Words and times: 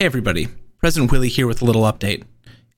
Hey, 0.00 0.06
everybody. 0.06 0.48
President 0.78 1.12
Willie 1.12 1.28
here 1.28 1.46
with 1.46 1.60
a 1.60 1.66
little 1.66 1.82
update. 1.82 2.22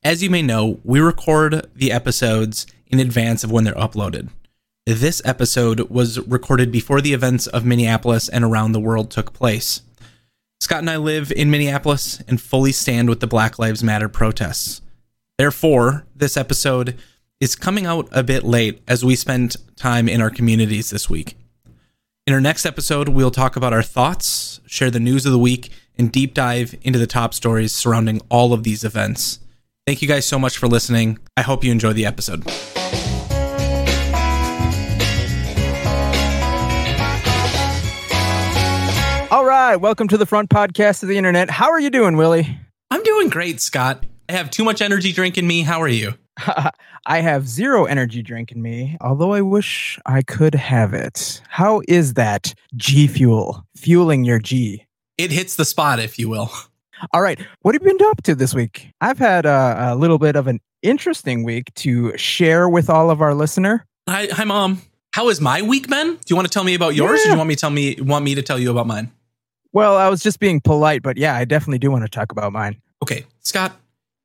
As 0.02 0.24
you 0.24 0.28
may 0.28 0.42
know, 0.42 0.80
we 0.82 0.98
record 0.98 1.70
the 1.72 1.92
episodes 1.92 2.66
in 2.88 2.98
advance 2.98 3.44
of 3.44 3.52
when 3.52 3.62
they're 3.62 3.74
uploaded. 3.74 4.30
This 4.86 5.22
episode 5.24 5.88
was 5.88 6.18
recorded 6.26 6.72
before 6.72 7.00
the 7.00 7.12
events 7.12 7.46
of 7.46 7.64
Minneapolis 7.64 8.28
and 8.28 8.42
around 8.42 8.72
the 8.72 8.80
world 8.80 9.12
took 9.12 9.32
place. 9.32 9.82
Scott 10.58 10.80
and 10.80 10.90
I 10.90 10.96
live 10.96 11.30
in 11.30 11.48
Minneapolis 11.48 12.20
and 12.26 12.40
fully 12.40 12.72
stand 12.72 13.08
with 13.08 13.20
the 13.20 13.28
Black 13.28 13.56
Lives 13.56 13.84
Matter 13.84 14.08
protests. 14.08 14.82
Therefore, 15.38 16.04
this 16.16 16.36
episode 16.36 16.98
is 17.38 17.54
coming 17.54 17.86
out 17.86 18.08
a 18.10 18.24
bit 18.24 18.42
late 18.42 18.82
as 18.88 19.04
we 19.04 19.14
spend 19.14 19.54
time 19.76 20.08
in 20.08 20.20
our 20.20 20.30
communities 20.30 20.90
this 20.90 21.08
week. 21.08 21.36
In 22.26 22.34
our 22.34 22.40
next 22.40 22.66
episode, 22.66 23.10
we'll 23.10 23.30
talk 23.30 23.54
about 23.54 23.72
our 23.72 23.84
thoughts, 23.84 24.60
share 24.66 24.90
the 24.90 24.98
news 24.98 25.24
of 25.24 25.30
the 25.30 25.38
week, 25.38 25.70
and 25.98 26.12
deep 26.12 26.34
dive 26.34 26.74
into 26.82 26.98
the 26.98 27.06
top 27.06 27.34
stories 27.34 27.74
surrounding 27.74 28.20
all 28.28 28.52
of 28.52 28.62
these 28.62 28.84
events. 28.84 29.38
Thank 29.86 30.02
you 30.02 30.08
guys 30.08 30.26
so 30.26 30.38
much 30.38 30.58
for 30.58 30.68
listening. 30.68 31.18
I 31.36 31.42
hope 31.42 31.64
you 31.64 31.72
enjoy 31.72 31.92
the 31.92 32.06
episode. 32.06 32.46
All 39.32 39.44
right, 39.44 39.76
welcome 39.76 40.08
to 40.08 40.18
the 40.18 40.26
front 40.26 40.50
podcast 40.50 41.02
of 41.02 41.08
the 41.08 41.16
internet. 41.16 41.50
How 41.50 41.70
are 41.70 41.80
you 41.80 41.90
doing, 41.90 42.16
Willie? 42.16 42.58
I'm 42.90 43.02
doing 43.02 43.28
great, 43.28 43.60
Scott. 43.60 44.04
I 44.28 44.32
have 44.32 44.50
too 44.50 44.62
much 44.62 44.82
energy 44.82 45.12
drink 45.12 45.38
in 45.38 45.46
me. 45.46 45.62
How 45.62 45.80
are 45.80 45.88
you? 45.88 46.14
I 47.06 47.20
have 47.20 47.48
zero 47.48 47.86
energy 47.86 48.22
drink 48.22 48.52
in 48.52 48.62
me, 48.62 48.96
although 49.00 49.32
I 49.32 49.40
wish 49.40 49.98
I 50.06 50.22
could 50.22 50.54
have 50.54 50.94
it. 50.94 51.42
How 51.48 51.82
is 51.88 52.14
that 52.14 52.54
G 52.76 53.06
fuel 53.06 53.64
fueling 53.76 54.24
your 54.24 54.38
G? 54.38 54.86
It 55.18 55.30
hits 55.30 55.56
the 55.56 55.64
spot, 55.64 56.00
if 56.00 56.18
you 56.18 56.28
will. 56.28 56.50
All 57.12 57.22
right. 57.22 57.38
What 57.62 57.74
have 57.74 57.82
you 57.82 57.96
been 57.96 58.06
up 58.08 58.22
to 58.22 58.34
this 58.34 58.54
week? 58.54 58.92
I've 59.00 59.18
had 59.18 59.44
a, 59.44 59.92
a 59.92 59.96
little 59.96 60.18
bit 60.18 60.36
of 60.36 60.46
an 60.46 60.60
interesting 60.82 61.42
week 61.42 61.72
to 61.74 62.16
share 62.16 62.68
with 62.68 62.88
all 62.88 63.10
of 63.10 63.20
our 63.20 63.34
listener. 63.34 63.86
Hi, 64.08 64.28
hi, 64.30 64.44
mom. 64.44 64.82
How 65.12 65.28
is 65.28 65.40
my 65.40 65.62
week 65.62 65.88
been? 65.88 66.14
Do 66.14 66.20
you 66.28 66.36
want 66.36 66.46
to 66.46 66.52
tell 66.52 66.64
me 66.64 66.74
about 66.74 66.94
yours, 66.94 67.20
or 67.20 67.24
do 67.24 67.30
you 67.30 67.36
want 67.36 67.48
me 67.48 67.54
to 67.54 67.60
tell 67.60 67.70
me 67.70 67.96
want 68.00 68.24
me 68.24 68.34
to 68.34 68.42
tell 68.42 68.58
you 68.58 68.70
about 68.70 68.86
mine? 68.86 69.10
Well, 69.72 69.96
I 69.96 70.08
was 70.08 70.22
just 70.22 70.38
being 70.38 70.60
polite, 70.60 71.02
but 71.02 71.16
yeah, 71.16 71.34
I 71.34 71.44
definitely 71.44 71.78
do 71.78 71.90
want 71.90 72.04
to 72.04 72.08
talk 72.08 72.30
about 72.30 72.52
mine. 72.52 72.80
Okay, 73.02 73.26
Scott, 73.40 73.72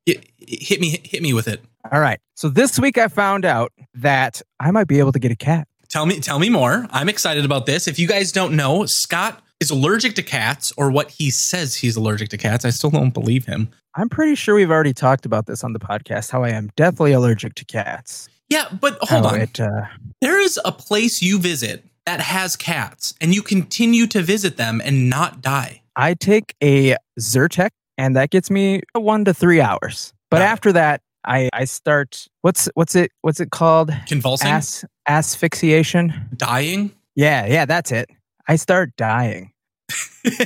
hit, 0.05 0.25
hit 0.37 0.79
me, 0.79 1.01
hit 1.03 1.21
me 1.21 1.33
with 1.33 1.47
it. 1.47 1.61
All 1.91 1.99
right. 1.99 2.19
So 2.35 2.49
this 2.49 2.79
week 2.79 2.97
I 2.97 3.07
found 3.07 3.45
out 3.45 3.71
that 3.95 4.41
I 4.59 4.71
might 4.71 4.87
be 4.87 4.99
able 4.99 5.11
to 5.13 5.19
get 5.19 5.31
a 5.31 5.35
cat. 5.35 5.67
Tell 5.89 6.05
me, 6.05 6.19
tell 6.19 6.39
me 6.39 6.49
more. 6.49 6.85
I'm 6.91 7.09
excited 7.09 7.45
about 7.45 7.65
this. 7.65 7.87
If 7.87 7.97
you 7.97 8.07
guys 8.07 8.31
don't 8.31 8.55
know, 8.55 8.85
Scott 8.85 9.41
is 9.59 9.69
allergic 9.71 10.15
to 10.15 10.23
cats, 10.23 10.71
or 10.77 10.91
what 10.91 11.11
he 11.11 11.31
says 11.31 11.75
he's 11.75 11.95
allergic 11.95 12.29
to 12.29 12.37
cats. 12.37 12.65
I 12.65 12.69
still 12.69 12.89
don't 12.89 13.13
believe 13.13 13.45
him. 13.45 13.69
I'm 13.95 14.09
pretty 14.09 14.35
sure 14.35 14.55
we've 14.55 14.69
already 14.71 14.93
talked 14.93 15.25
about 15.25 15.47
this 15.47 15.63
on 15.63 15.73
the 15.73 15.79
podcast. 15.79 16.29
How 16.31 16.43
I 16.43 16.49
am 16.49 16.69
deathly 16.75 17.11
allergic 17.13 17.55
to 17.55 17.65
cats. 17.65 18.29
Yeah, 18.49 18.65
but 18.79 18.97
hold 19.01 19.25
How 19.25 19.31
on. 19.33 19.41
it, 19.41 19.59
uh, 19.59 19.85
There 20.21 20.39
is 20.39 20.59
a 20.63 20.71
place 20.71 21.21
you 21.21 21.39
visit 21.39 21.83
that 22.05 22.21
has 22.21 22.55
cats, 22.55 23.13
and 23.19 23.33
you 23.33 23.41
continue 23.41 24.07
to 24.07 24.21
visit 24.21 24.55
them 24.57 24.81
and 24.83 25.09
not 25.09 25.41
die. 25.41 25.81
I 25.95 26.13
take 26.13 26.55
a 26.63 26.95
Zyrtec, 27.19 27.71
and 27.97 28.15
that 28.15 28.29
gets 28.29 28.49
me 28.51 28.81
one 28.93 29.25
to 29.25 29.33
three 29.33 29.59
hours. 29.59 30.13
But 30.29 30.41
it. 30.41 30.45
after 30.45 30.71
that, 30.73 31.01
I 31.25 31.49
I 31.51 31.65
start 31.65 32.27
what's 32.41 32.69
what's 32.75 32.95
it 32.95 33.11
what's 33.23 33.39
it 33.39 33.49
called? 33.49 33.91
Convulsing, 34.07 34.49
As, 34.49 34.85
asphyxiation. 35.07 36.13
dying. 36.37 36.91
Yeah, 37.15 37.47
yeah, 37.47 37.65
that's 37.65 37.91
it. 37.91 38.09
I 38.47 38.55
start 38.55 38.95
dying. 38.97 39.51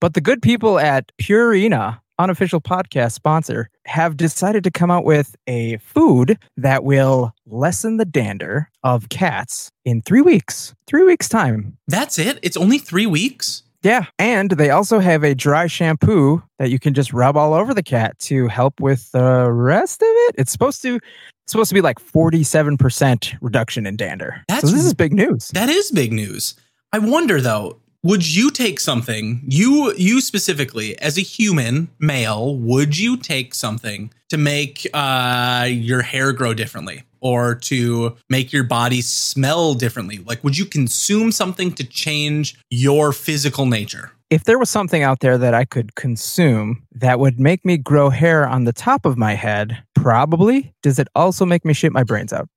But 0.00 0.14
the 0.14 0.20
good 0.20 0.42
people 0.42 0.80
at 0.80 1.12
Purina, 1.16 2.00
unofficial 2.18 2.60
podcast 2.60 3.12
sponsor, 3.12 3.68
have 3.86 4.16
decided 4.16 4.64
to 4.64 4.70
come 4.72 4.90
out 4.90 5.04
with 5.04 5.36
a 5.46 5.76
food 5.76 6.38
that 6.56 6.82
will 6.82 7.32
lessen 7.46 7.98
the 7.98 8.04
dander 8.04 8.68
of 8.82 9.08
cats 9.10 9.70
in 9.84 10.02
three 10.02 10.20
weeks. 10.20 10.74
Three 10.88 11.04
weeks' 11.04 11.28
time. 11.28 11.78
That's 11.86 12.18
it. 12.18 12.40
It's 12.42 12.56
only 12.56 12.78
three 12.78 13.06
weeks. 13.06 13.62
Yeah. 13.84 14.06
And 14.18 14.50
they 14.50 14.70
also 14.70 14.98
have 14.98 15.22
a 15.22 15.36
dry 15.36 15.68
shampoo 15.68 16.42
that 16.58 16.70
you 16.70 16.80
can 16.80 16.94
just 16.94 17.12
rub 17.12 17.36
all 17.36 17.54
over 17.54 17.72
the 17.74 17.82
cat 17.84 18.18
to 18.20 18.48
help 18.48 18.80
with 18.80 19.08
the 19.12 19.52
rest 19.52 20.02
of 20.02 20.08
it. 20.08 20.34
It's 20.38 20.50
supposed 20.50 20.82
to 20.82 20.96
it's 20.96 21.52
supposed 21.52 21.68
to 21.70 21.74
be 21.74 21.80
like 21.80 22.00
47% 22.00 23.36
reduction 23.40 23.86
in 23.86 23.96
dander. 23.96 24.42
That's- 24.48 24.68
so 24.68 24.76
this 24.76 24.84
is 24.84 24.94
big 24.94 25.12
news. 25.12 25.48
That 25.54 25.68
is 25.68 25.92
big 25.92 26.12
news. 26.12 26.56
I 26.94 26.98
wonder 26.98 27.40
though, 27.40 27.78
would 28.02 28.36
you 28.36 28.50
take 28.50 28.78
something, 28.78 29.40
you 29.46 29.94
you 29.96 30.20
specifically 30.20 30.98
as 30.98 31.16
a 31.16 31.22
human 31.22 31.88
male, 31.98 32.54
would 32.56 32.98
you 32.98 33.16
take 33.16 33.54
something 33.54 34.12
to 34.28 34.36
make 34.36 34.86
uh 34.92 35.66
your 35.70 36.02
hair 36.02 36.32
grow 36.32 36.52
differently 36.52 37.04
or 37.20 37.54
to 37.54 38.16
make 38.28 38.52
your 38.52 38.64
body 38.64 39.00
smell 39.00 39.72
differently? 39.72 40.18
Like 40.18 40.44
would 40.44 40.58
you 40.58 40.66
consume 40.66 41.32
something 41.32 41.72
to 41.72 41.84
change 41.84 42.58
your 42.68 43.12
physical 43.12 43.64
nature? 43.64 44.12
if 44.32 44.44
there 44.44 44.58
was 44.58 44.70
something 44.70 45.02
out 45.02 45.20
there 45.20 45.36
that 45.36 45.52
I 45.52 45.66
could 45.66 45.94
consume 45.94 46.82
that 46.92 47.18
would 47.20 47.38
make 47.38 47.66
me 47.66 47.76
grow 47.76 48.08
hair 48.08 48.48
on 48.48 48.64
the 48.64 48.72
top 48.72 49.04
of 49.04 49.18
my 49.18 49.34
head, 49.34 49.82
probably. 49.94 50.72
Does 50.82 50.98
it 50.98 51.06
also 51.14 51.44
make 51.44 51.66
me 51.66 51.74
shit 51.74 51.92
my 51.92 52.02
brains 52.02 52.32
out? 52.32 52.48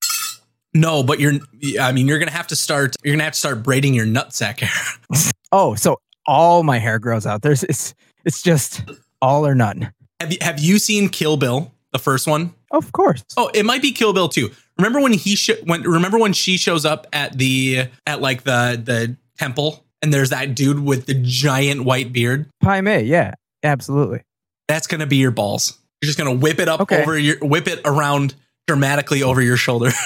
No, 0.75 1.01
but 1.01 1.19
you're 1.19 1.33
I 1.81 1.91
mean 1.91 2.07
you're 2.07 2.19
going 2.19 2.29
to 2.29 2.35
have 2.35 2.47
to 2.47 2.55
start 2.55 2.95
you're 3.03 3.13
going 3.13 3.19
to 3.19 3.23
have 3.23 3.33
to 3.33 3.39
start 3.39 3.63
braiding 3.63 3.93
your 3.95 4.05
nutsack 4.05 4.59
hair. 4.59 5.31
Oh, 5.51 5.73
so 5.75 5.97
all 6.27 6.63
my 6.63 6.79
hair 6.79 6.99
grows 6.99 7.25
out. 7.25 7.41
There's 7.41 7.63
it's 7.63 7.95
it's 8.25 8.41
just 8.41 8.81
all 9.21 9.47
or 9.47 9.55
none. 9.55 9.91
have 10.19 10.31
you 10.33 10.37
have 10.41 10.59
you 10.59 10.79
seen 10.79 11.07
Kill 11.07 11.37
Bill, 11.37 11.71
the 11.93 11.99
first 11.99 12.27
one? 12.27 12.53
Of 12.71 12.91
course. 12.91 13.23
Oh, 13.37 13.49
it 13.53 13.63
might 13.65 13.81
be 13.81 13.93
Kill 13.93 14.11
Bill 14.11 14.27
too. 14.27 14.51
Remember 14.77 14.99
when 14.99 15.13
he 15.13 15.37
sh- 15.37 15.51
when 15.63 15.83
remember 15.83 16.17
when 16.19 16.33
she 16.33 16.57
shows 16.57 16.83
up 16.83 17.07
at 17.13 17.37
the 17.37 17.87
at 18.05 18.19
like 18.19 18.43
the 18.43 18.81
the 18.83 19.15
temple 19.37 19.85
and 20.01 20.13
there's 20.13 20.31
that 20.31 20.55
dude 20.55 20.79
with 20.83 21.05
the 21.05 21.13
giant 21.23 21.85
white 21.85 22.11
beard? 22.11 22.49
Pai 22.61 22.81
Mei, 22.81 23.03
yeah, 23.03 23.35
absolutely. 23.63 24.23
That's 24.67 24.87
gonna 24.87 25.07
be 25.07 25.17
your 25.17 25.31
balls. 25.31 25.77
You're 26.01 26.07
just 26.07 26.17
gonna 26.17 26.33
whip 26.33 26.59
it 26.59 26.67
up 26.67 26.81
Okay. 26.81 27.01
over 27.01 27.17
your 27.17 27.37
whip 27.39 27.67
it 27.69 27.79
around 27.85 28.35
dramatically 28.67 29.23
over 29.23 29.41
your 29.41 29.55
shoulder. 29.57 29.91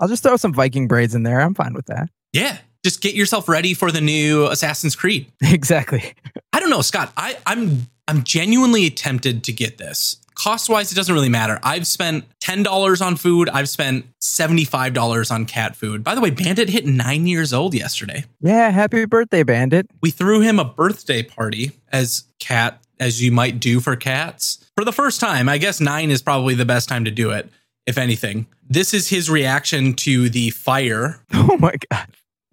I'll 0.00 0.08
just 0.08 0.22
throw 0.22 0.36
some 0.36 0.52
Viking 0.52 0.88
braids 0.88 1.14
in 1.14 1.22
there. 1.22 1.40
I'm 1.40 1.54
fine 1.54 1.74
with 1.74 1.86
that. 1.86 2.08
yeah. 2.32 2.58
Just 2.82 3.02
get 3.02 3.14
yourself 3.14 3.46
ready 3.46 3.74
for 3.74 3.92
the 3.92 4.00
new 4.00 4.46
Assassin's 4.46 4.96
Creed. 4.96 5.30
exactly. 5.42 6.14
I 6.54 6.60
don't 6.60 6.70
know, 6.70 6.80
Scott. 6.80 7.12
I, 7.14 7.36
I'm 7.44 7.88
I'm 8.08 8.24
genuinely 8.24 8.88
tempted 8.88 9.44
to 9.44 9.52
get 9.52 9.76
this. 9.76 10.16
Cost 10.34 10.70
wise, 10.70 10.90
it 10.90 10.94
doesn't 10.94 11.14
really 11.14 11.28
matter. 11.28 11.60
I've 11.62 11.86
spent 11.86 12.24
ten 12.40 12.62
dollars 12.62 13.02
on 13.02 13.16
food. 13.16 13.50
I've 13.50 13.68
spent 13.68 14.06
seventy 14.18 14.64
five 14.64 14.94
dollars 14.94 15.30
on 15.30 15.44
cat 15.44 15.76
food. 15.76 16.02
By 16.02 16.14
the 16.14 16.22
way, 16.22 16.30
Bandit 16.30 16.70
hit 16.70 16.86
nine 16.86 17.26
years 17.26 17.52
old 17.52 17.74
yesterday. 17.74 18.24
Yeah, 18.40 18.70
happy 18.70 19.04
birthday, 19.04 19.42
Bandit. 19.42 19.90
We 20.00 20.10
threw 20.10 20.40
him 20.40 20.58
a 20.58 20.64
birthday 20.64 21.22
party 21.22 21.72
as 21.92 22.24
cat 22.38 22.80
as 22.98 23.22
you 23.22 23.30
might 23.30 23.60
do 23.60 23.80
for 23.80 23.94
cats 23.94 24.64
for 24.74 24.86
the 24.86 24.92
first 24.92 25.20
time. 25.20 25.50
I 25.50 25.58
guess 25.58 25.80
nine 25.80 26.10
is 26.10 26.22
probably 26.22 26.54
the 26.54 26.64
best 26.64 26.88
time 26.88 27.04
to 27.04 27.10
do 27.10 27.30
it, 27.32 27.50
if 27.86 27.98
anything. 27.98 28.46
This 28.68 28.94
is 28.94 29.08
his 29.08 29.28
reaction 29.30 29.94
to 29.94 30.28
the 30.28 30.50
fire. 30.50 31.20
Oh 31.32 31.56
my 31.58 31.74
god. 31.90 32.08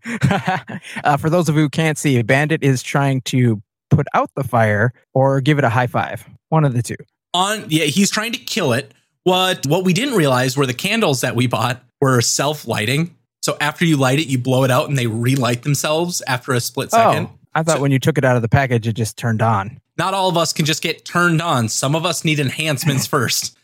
uh, 1.04 1.18
for 1.18 1.30
those 1.30 1.50
of 1.50 1.56
you 1.56 1.62
who 1.64 1.70
can't 1.70 1.98
see, 1.98 2.22
Bandit 2.22 2.64
is 2.64 2.82
trying 2.82 3.22
to 3.22 3.62
put 3.90 4.08
out 4.14 4.30
the 4.36 4.44
fire 4.44 4.94
or 5.14 5.42
give 5.42 5.58
it 5.58 5.64
a 5.64 5.70
high 5.70 5.88
five. 5.88 6.26
One 6.50 6.64
of 6.66 6.74
the 6.74 6.82
two. 6.82 6.96
On 7.34 7.66
yeah, 7.70 7.86
he's 7.86 8.10
trying 8.10 8.32
to 8.32 8.40
kill 8.40 8.74
it. 8.74 8.94
What 9.24 9.68
what 9.68 9.84
we 9.84 9.94
didn't 9.94 10.16
realize 10.16 10.56
were 10.56 10.66
the 10.66 10.74
candles 10.74 11.22
that 11.22 11.36
we 11.36 11.48
bought 11.48 11.84
were 12.02 12.22
self 12.22 12.66
lighting. 12.68 13.16
So 13.42 13.58
after 13.62 13.86
you 13.86 13.98
light 13.98 14.20
it, 14.20 14.28
you 14.28 14.38
blow 14.38 14.64
it 14.64 14.72
out 14.72 14.90
and 14.90 14.98
they 14.98 15.08
relight 15.08 15.64
themselves 15.64 16.22
after 16.28 16.54
a 16.54 16.60
split 16.60 16.92
second. 16.92 17.28
Oh, 17.28 17.38
I 17.54 17.64
thought 17.64 17.76
So- 17.78 17.82
when 17.82 17.92
you 17.92 18.00
took 18.00 18.18
it 18.18 18.26
out 18.26 18.36
of 18.36 18.42
the 18.42 18.50
package, 18.50 18.88
it 18.88 18.94
just 18.94 19.18
turned 19.18 19.42
on. 19.42 19.80
Not 19.98 20.14
all 20.14 20.30
of 20.30 20.38
us 20.38 20.54
can 20.54 20.66
just 20.66 20.82
get 20.84 21.06
turned 21.06 21.42
on. 21.42 21.70
Some 21.70 21.96
of 21.96 22.06
us 22.06 22.24
need 22.24 22.40
enhancements 22.40 23.06
first. 23.16 23.58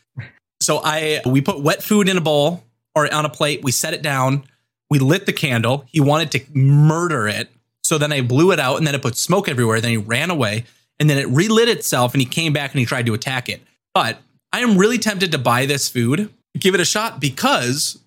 So 0.64 0.80
I 0.82 1.20
we 1.26 1.42
put 1.42 1.60
wet 1.60 1.82
food 1.82 2.08
in 2.08 2.16
a 2.16 2.22
bowl 2.22 2.64
or 2.94 3.12
on 3.12 3.26
a 3.26 3.28
plate. 3.28 3.62
We 3.62 3.70
set 3.70 3.92
it 3.92 4.02
down. 4.02 4.44
We 4.88 4.98
lit 4.98 5.26
the 5.26 5.32
candle. 5.32 5.84
He 5.88 6.00
wanted 6.00 6.30
to 6.32 6.58
murder 6.58 7.28
it. 7.28 7.50
So 7.82 7.98
then 7.98 8.12
I 8.12 8.22
blew 8.22 8.50
it 8.50 8.58
out 8.58 8.78
and 8.78 8.86
then 8.86 8.94
it 8.94 9.02
put 9.02 9.16
smoke 9.18 9.46
everywhere. 9.46 9.80
Then 9.80 9.90
he 9.90 9.96
ran 9.98 10.30
away 10.30 10.64
and 10.98 11.10
then 11.10 11.18
it 11.18 11.28
relit 11.28 11.68
itself 11.68 12.14
and 12.14 12.20
he 12.22 12.26
came 12.26 12.54
back 12.54 12.72
and 12.72 12.80
he 12.80 12.86
tried 12.86 13.04
to 13.06 13.14
attack 13.14 13.50
it. 13.50 13.60
But 13.92 14.18
I 14.54 14.60
am 14.60 14.78
really 14.78 14.96
tempted 14.96 15.32
to 15.32 15.38
buy 15.38 15.66
this 15.66 15.88
food, 15.88 16.32
give 16.58 16.74
it 16.74 16.80
a 16.80 16.84
shot 16.84 17.20
because 17.20 17.98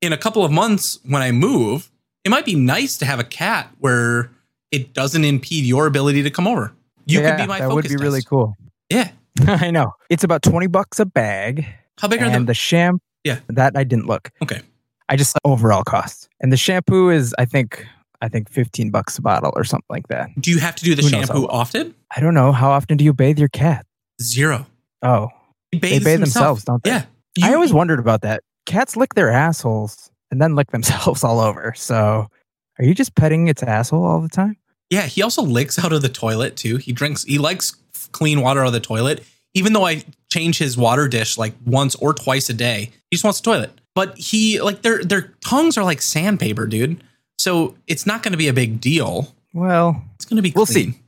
in 0.00 0.12
a 0.12 0.16
couple 0.16 0.44
of 0.44 0.50
months 0.50 0.98
when 1.04 1.22
I 1.22 1.30
move, 1.30 1.90
it 2.24 2.30
might 2.30 2.44
be 2.44 2.56
nice 2.56 2.96
to 2.98 3.06
have 3.06 3.20
a 3.20 3.24
cat 3.24 3.70
where 3.78 4.32
it 4.72 4.94
doesn't 4.94 5.24
impede 5.24 5.64
your 5.64 5.86
ability 5.86 6.24
to 6.24 6.30
come 6.30 6.48
over. 6.48 6.72
You 7.06 7.20
yeah, 7.20 7.30
could 7.30 7.42
be 7.42 7.46
my 7.46 7.58
focus. 7.58 7.68
that 7.68 7.74
would 7.74 7.88
be 7.88 8.04
really 8.04 8.22
cool. 8.22 8.56
Yeah. 8.90 9.10
I 9.46 9.70
know. 9.70 9.94
It's 10.08 10.24
about 10.24 10.42
20 10.42 10.66
bucks 10.66 10.98
a 10.98 11.06
bag. 11.06 11.66
How 12.00 12.08
big 12.08 12.22
are 12.22 12.26
and 12.26 12.44
the 12.46 12.50
the 12.50 12.54
shampoo. 12.54 13.00
Yeah. 13.24 13.40
That 13.48 13.76
I 13.76 13.84
didn't 13.84 14.06
look. 14.06 14.30
Okay. 14.42 14.60
I 15.08 15.16
just 15.16 15.32
saw 15.32 15.38
overall 15.44 15.82
cost. 15.82 16.28
And 16.40 16.52
the 16.52 16.56
shampoo 16.56 17.10
is, 17.10 17.34
I 17.38 17.44
think, 17.44 17.84
I 18.22 18.28
think 18.28 18.48
15 18.48 18.90
bucks 18.90 19.18
a 19.18 19.22
bottle 19.22 19.52
or 19.56 19.64
something 19.64 19.86
like 19.90 20.08
that. 20.08 20.30
Do 20.38 20.50
you 20.50 20.58
have 20.58 20.76
to 20.76 20.84
do 20.84 20.94
the 20.94 21.02
Who 21.02 21.08
shampoo 21.08 21.46
often? 21.48 21.94
I 22.16 22.20
don't 22.20 22.34
know. 22.34 22.52
How 22.52 22.70
often 22.70 22.96
do 22.96 23.04
you 23.04 23.12
bathe 23.12 23.38
your 23.38 23.48
cat? 23.48 23.84
Zero. 24.22 24.66
Oh, 25.02 25.28
they 25.72 25.78
bathe 25.78 25.92
himself. 26.02 26.20
themselves, 26.20 26.64
don't 26.64 26.82
they? 26.84 26.90
Yeah. 26.90 27.04
I 27.42 27.54
always 27.54 27.72
wondered 27.72 27.98
about 27.98 28.22
that. 28.22 28.42
Cats 28.66 28.96
lick 28.96 29.14
their 29.14 29.30
assholes 29.30 30.10
and 30.30 30.40
then 30.40 30.54
lick 30.54 30.70
themselves 30.72 31.24
all 31.24 31.40
over. 31.40 31.74
So 31.76 32.28
are 32.78 32.84
you 32.84 32.94
just 32.94 33.14
petting 33.14 33.48
its 33.48 33.62
asshole 33.62 34.04
all 34.04 34.20
the 34.20 34.28
time? 34.28 34.56
Yeah, 34.90 35.02
he 35.02 35.22
also 35.22 35.42
licks 35.42 35.78
out 35.82 35.92
of 35.92 36.02
the 36.02 36.08
toilet 36.08 36.56
too. 36.56 36.76
He 36.76 36.92
drinks, 36.92 37.24
he 37.24 37.38
likes 37.38 37.76
clean 38.12 38.40
water 38.40 38.60
out 38.60 38.68
of 38.68 38.72
the 38.72 38.80
toilet. 38.80 39.24
Even 39.54 39.72
though 39.72 39.86
I 39.86 40.04
change 40.32 40.58
his 40.58 40.76
water 40.76 41.08
dish 41.08 41.36
like 41.38 41.54
once 41.66 41.94
or 41.96 42.12
twice 42.14 42.48
a 42.50 42.54
day, 42.54 42.90
he 43.10 43.16
just 43.16 43.24
wants 43.24 43.40
the 43.40 43.44
toilet. 43.50 43.72
But 43.94 44.16
he 44.16 44.60
like 44.60 44.82
their 44.82 45.02
their 45.04 45.32
tongues 45.44 45.76
are 45.76 45.84
like 45.84 46.00
sandpaper, 46.02 46.66
dude. 46.66 47.02
So 47.38 47.76
it's 47.86 48.06
not 48.06 48.22
going 48.22 48.32
to 48.32 48.38
be 48.38 48.48
a 48.48 48.52
big 48.52 48.80
deal. 48.80 49.34
Well, 49.52 50.04
It's 50.14 50.24
going 50.24 50.36
to 50.36 50.42
be. 50.42 50.52
We'll 50.54 50.66
clean. 50.66 50.92
see. 50.92 50.98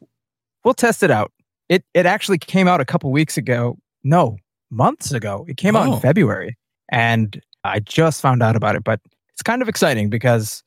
we'll 0.64 0.74
test 0.74 1.02
it 1.02 1.10
out. 1.10 1.30
It 1.68 1.84
it 1.94 2.06
actually 2.06 2.38
came 2.38 2.66
out 2.68 2.80
a 2.80 2.84
couple 2.84 3.10
weeks 3.12 3.36
ago. 3.36 3.78
No, 4.02 4.36
months 4.70 5.12
ago. 5.12 5.44
It 5.48 5.56
came 5.56 5.76
out 5.76 5.86
Oh. 5.86 5.94
in 5.94 6.00
February, 6.00 6.56
and 6.90 7.40
I 7.64 7.78
just 7.80 8.20
found 8.20 8.42
out 8.42 8.56
about 8.56 8.74
it. 8.76 8.82
But 8.82 9.00
it's 9.30 9.42
kind 9.42 9.62
of 9.62 9.68
exciting 9.68 10.10
because 10.10 10.64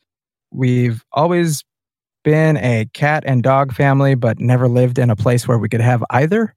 we've 0.51 1.03
always 1.11 1.63
been 2.23 2.57
a 2.57 2.85
cat 2.93 3.23
and 3.27 3.43
dog 3.43 3.73
family, 3.73 4.15
but 4.15 4.39
never 4.39 4.67
lived 4.67 4.97
in 4.97 5.09
a 5.09 5.15
place 5.15 5.47
where 5.47 5.57
we 5.59 5.67
could 5.69 5.81
have 5.81 6.03
either. 6.11 6.55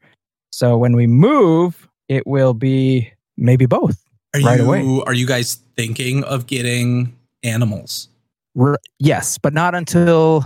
So 0.50 0.76
when 0.76 0.94
we 0.96 1.06
move, 1.06 1.88
it 2.08 2.26
will 2.26 2.54
be 2.54 3.12
maybe 3.36 3.66
both. 3.66 4.02
Are 4.34 4.40
right 4.40 4.58
you 4.60 4.66
away. 4.66 5.02
are 5.06 5.14
you 5.14 5.26
guys 5.26 5.58
thinking 5.76 6.24
of 6.24 6.46
getting 6.46 7.16
animals? 7.42 8.08
R- 8.58 8.78
yes, 8.98 9.38
but 9.38 9.52
not 9.54 9.74
until 9.74 10.44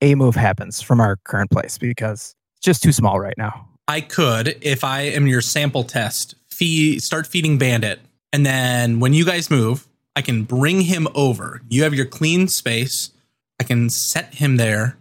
a 0.00 0.14
move 0.14 0.34
happens 0.34 0.80
from 0.80 1.00
our 1.00 1.16
current 1.24 1.50
place 1.50 1.78
because 1.78 2.34
it's 2.56 2.64
just 2.64 2.82
too 2.82 2.92
small 2.92 3.20
right 3.20 3.36
now. 3.36 3.68
I 3.86 4.00
could, 4.00 4.56
if 4.62 4.84
I 4.84 5.02
am 5.02 5.26
your 5.26 5.40
sample 5.40 5.84
test, 5.84 6.34
feed 6.48 7.02
start 7.02 7.26
feeding 7.26 7.58
Bandit, 7.58 8.00
and 8.32 8.46
then 8.46 9.00
when 9.00 9.12
you 9.12 9.24
guys 9.24 9.50
move, 9.50 9.86
I 10.16 10.22
can 10.22 10.44
bring 10.44 10.82
him 10.82 11.06
over. 11.14 11.62
You 11.68 11.82
have 11.84 11.94
your 11.94 12.06
clean 12.06 12.48
space. 12.48 13.10
I 13.60 13.64
can 13.64 13.90
set 13.90 14.34
him 14.34 14.56
there, 14.56 14.96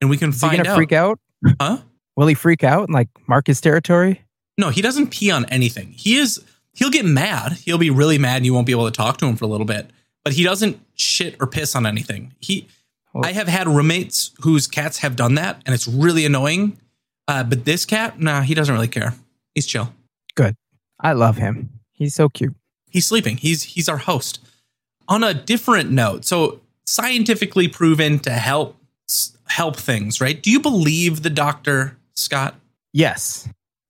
and 0.00 0.10
we 0.10 0.16
can 0.16 0.30
Is 0.30 0.36
he 0.36 0.40
find 0.40 0.56
gonna 0.58 0.70
out. 0.70 0.76
freak 0.76 0.92
out? 0.92 1.18
Huh? 1.60 1.78
Will 2.16 2.26
he 2.26 2.34
freak 2.34 2.62
out 2.64 2.84
and 2.84 2.94
like 2.94 3.08
mark 3.28 3.46
his 3.46 3.60
territory? 3.60 4.22
No, 4.56 4.70
he 4.70 4.82
doesn't 4.82 5.08
pee 5.10 5.30
on 5.30 5.44
anything. 5.46 5.92
He 5.96 6.16
is. 6.16 6.42
He'll 6.74 6.90
get 6.90 7.04
mad. 7.04 7.52
He'll 7.52 7.78
be 7.78 7.90
really 7.90 8.18
mad. 8.18 8.36
and 8.38 8.46
You 8.46 8.54
won't 8.54 8.66
be 8.66 8.72
able 8.72 8.86
to 8.90 8.96
talk 8.96 9.16
to 9.18 9.26
him 9.26 9.36
for 9.36 9.44
a 9.44 9.48
little 9.48 9.66
bit. 9.66 9.90
But 10.24 10.32
he 10.34 10.42
doesn't 10.44 10.80
shit 10.94 11.36
or 11.40 11.46
piss 11.46 11.74
on 11.74 11.86
anything. 11.86 12.34
He. 12.40 12.68
Well- 13.12 13.24
I 13.24 13.32
have 13.32 13.48
had 13.48 13.68
roommates 13.68 14.32
whose 14.40 14.66
cats 14.66 14.98
have 14.98 15.14
done 15.16 15.34
that, 15.36 15.62
and 15.66 15.74
it's 15.74 15.86
really 15.86 16.24
annoying. 16.24 16.78
Uh, 17.28 17.44
but 17.44 17.64
this 17.64 17.84
cat, 17.86 18.20
nah, 18.20 18.42
he 18.42 18.54
doesn't 18.54 18.74
really 18.74 18.88
care. 18.88 19.14
He's 19.54 19.66
chill. 19.66 19.92
Good. 20.34 20.56
I 21.00 21.12
love 21.12 21.36
him. 21.36 21.70
He's 21.92 22.14
so 22.14 22.28
cute. 22.28 22.54
He's 22.90 23.06
sleeping. 23.06 23.36
He's 23.36 23.62
he's 23.64 23.88
our 23.88 23.98
host. 23.98 24.40
On 25.08 25.22
a 25.22 25.34
different 25.34 25.90
note, 25.90 26.24
so 26.24 26.60
scientifically 26.86 27.68
proven 27.68 28.18
to 28.20 28.30
help 28.30 28.76
help 29.48 29.76
things, 29.76 30.20
right? 30.20 30.42
Do 30.42 30.50
you 30.50 30.60
believe 30.60 31.22
the 31.22 31.30
doctor, 31.30 31.96
Scott? 32.16 32.54
Yes, 32.92 33.48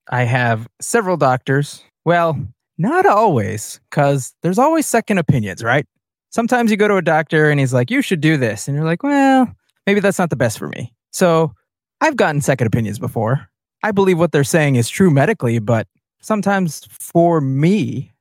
I 0.08 0.24
have 0.24 0.68
several 0.80 1.16
doctors. 1.16 1.82
Well, 2.04 2.38
not 2.78 3.06
always, 3.06 3.80
because 3.90 4.34
there's 4.42 4.58
always 4.58 4.86
second 4.86 5.18
opinions, 5.18 5.62
right? 5.62 5.86
Sometimes 6.30 6.70
you 6.70 6.76
go 6.76 6.88
to 6.88 6.96
a 6.96 7.02
doctor 7.02 7.50
and 7.50 7.60
he's 7.60 7.72
like, 7.72 7.90
you 7.90 8.02
should 8.02 8.20
do 8.20 8.36
this. 8.36 8.66
And 8.66 8.76
you're 8.76 8.84
like, 8.84 9.02
well, 9.02 9.52
maybe 9.86 10.00
that's 10.00 10.18
not 10.18 10.30
the 10.30 10.36
best 10.36 10.58
for 10.58 10.68
me. 10.68 10.92
So 11.12 11.54
I've 12.00 12.16
gotten 12.16 12.40
second 12.40 12.66
opinions 12.66 12.98
before. 12.98 13.48
I 13.82 13.92
believe 13.92 14.18
what 14.18 14.32
they're 14.32 14.44
saying 14.44 14.76
is 14.76 14.88
true 14.88 15.10
medically, 15.10 15.58
but 15.58 15.86
sometimes 16.20 16.86
for 16.90 17.40
me, 17.40 18.14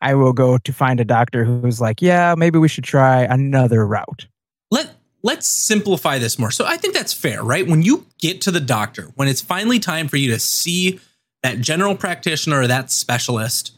I 0.00 0.14
will 0.14 0.32
go 0.32 0.58
to 0.58 0.72
find 0.72 1.00
a 1.00 1.04
doctor 1.04 1.44
who's 1.44 1.80
like, 1.80 2.00
yeah, 2.00 2.34
maybe 2.38 2.58
we 2.58 2.68
should 2.68 2.84
try 2.84 3.22
another 3.22 3.86
route. 3.86 4.28
Let 4.70 4.94
let's 5.22 5.46
simplify 5.46 6.18
this 6.18 6.38
more. 6.38 6.50
So 6.50 6.64
I 6.66 6.76
think 6.76 6.94
that's 6.94 7.12
fair, 7.12 7.42
right? 7.42 7.66
When 7.66 7.82
you 7.82 8.06
get 8.18 8.40
to 8.42 8.50
the 8.50 8.60
doctor, 8.60 9.10
when 9.14 9.28
it's 9.28 9.40
finally 9.40 9.78
time 9.78 10.08
for 10.08 10.16
you 10.16 10.30
to 10.32 10.38
see 10.38 11.00
that 11.42 11.60
general 11.60 11.94
practitioner 11.96 12.60
or 12.60 12.66
that 12.66 12.90
specialist, 12.90 13.72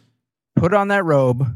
Put 0.57 0.75
on 0.75 0.89
that 0.89 1.05
robe. 1.05 1.47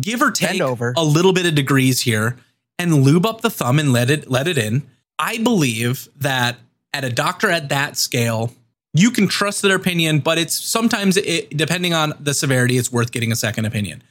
give 0.00 0.22
or 0.22 0.30
take 0.30 0.60
over. 0.60 0.92
a 0.96 1.04
little 1.04 1.32
bit 1.32 1.46
of 1.46 1.54
degrees 1.54 2.02
here 2.02 2.36
and 2.78 3.02
lube 3.02 3.26
up 3.26 3.40
the 3.40 3.50
thumb 3.50 3.78
and 3.78 3.92
let 3.92 4.10
it 4.10 4.30
let 4.30 4.46
it 4.48 4.58
in. 4.58 4.82
I 5.18 5.38
believe 5.38 6.08
that 6.16 6.56
at 6.92 7.04
a 7.04 7.10
doctor 7.10 7.50
at 7.50 7.68
that 7.70 7.96
scale, 7.96 8.52
you 8.94 9.10
can 9.10 9.26
trust 9.28 9.62
their 9.62 9.74
opinion, 9.76 10.20
but 10.20 10.38
it's 10.38 10.54
sometimes 10.68 11.16
it, 11.16 11.56
depending 11.56 11.94
on 11.94 12.12
the 12.20 12.34
severity, 12.34 12.76
it's 12.76 12.92
worth 12.92 13.10
getting 13.12 13.32
a 13.32 13.36
second 13.36 13.64
opinion. 13.64 14.02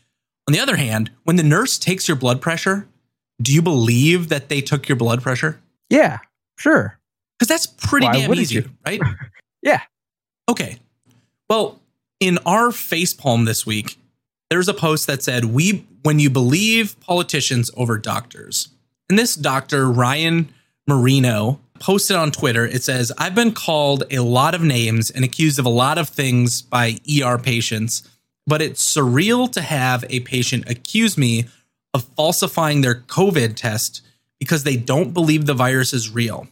On 0.48 0.54
the 0.54 0.60
other 0.60 0.76
hand, 0.78 1.12
when 1.24 1.36
the 1.36 1.44
nurse 1.44 1.78
takes 1.78 2.08
your 2.08 2.18
blood 2.18 2.42
pressure, 2.42 2.88
do 3.42 3.54
you 3.54 3.62
believe 3.62 4.30
that 4.30 4.50
they 4.50 4.62
took 4.62 4.88
your 4.88 4.96
blood 4.96 5.22
pressure? 5.22 5.60
Yeah, 5.90 6.20
sure. 6.58 6.98
Because 7.38 7.48
that's 7.48 7.68
pretty 7.68 8.06
Why 8.06 8.14
damn 8.14 8.34
easy, 8.36 8.56
you? 8.56 8.70
right? 8.86 9.02
Yeah. 9.64 9.82
Okay. 10.50 10.80
Well, 11.50 11.80
in 12.20 12.40
our 12.48 12.70
facepalm 12.70 13.46
this 13.46 13.64
week, 13.64 13.98
there's 14.50 14.68
a 14.68 14.74
post 14.74 15.06
that 15.06 15.22
said, 15.22 15.46
"We 15.46 15.86
when 16.02 16.18
you 16.18 16.32
believe 16.32 17.00
politicians 17.00 17.70
over 17.78 18.00
doctors." 18.00 18.70
And 19.08 19.20
this 19.20 19.36
doctor 19.36 19.88
Ryan 19.92 20.52
Marino 20.88 21.60
posted 21.80 22.16
on 22.16 22.32
Twitter. 22.32 22.66
It 22.66 22.84
says, 22.84 23.12
"I've 23.20 23.36
been 23.36 23.52
called 23.54 24.04
a 24.10 24.20
lot 24.20 24.56
of 24.56 24.64
names 24.64 25.12
and 25.12 25.24
accused 25.24 25.60
of 25.60 25.66
a 25.66 25.70
lot 25.70 26.00
of 26.00 26.10
things 26.10 26.64
by 26.64 26.98
ER 27.08 27.38
patients, 27.38 28.02
but 28.48 28.64
it's 28.64 28.84
surreal 28.84 29.52
to 29.52 29.62
have 29.62 30.04
a 30.10 30.22
patient 30.22 30.68
accuse 30.70 31.18
me 31.20 31.46
of 31.94 32.04
falsifying 32.16 32.82
their 32.82 32.96
COVID 32.96 33.56
test 33.56 34.02
because 34.40 34.64
they 34.64 34.76
don't 34.76 35.14
believe 35.14 35.46
the 35.46 35.54
virus 35.54 35.94
is 35.94 36.10
real." 36.10 36.48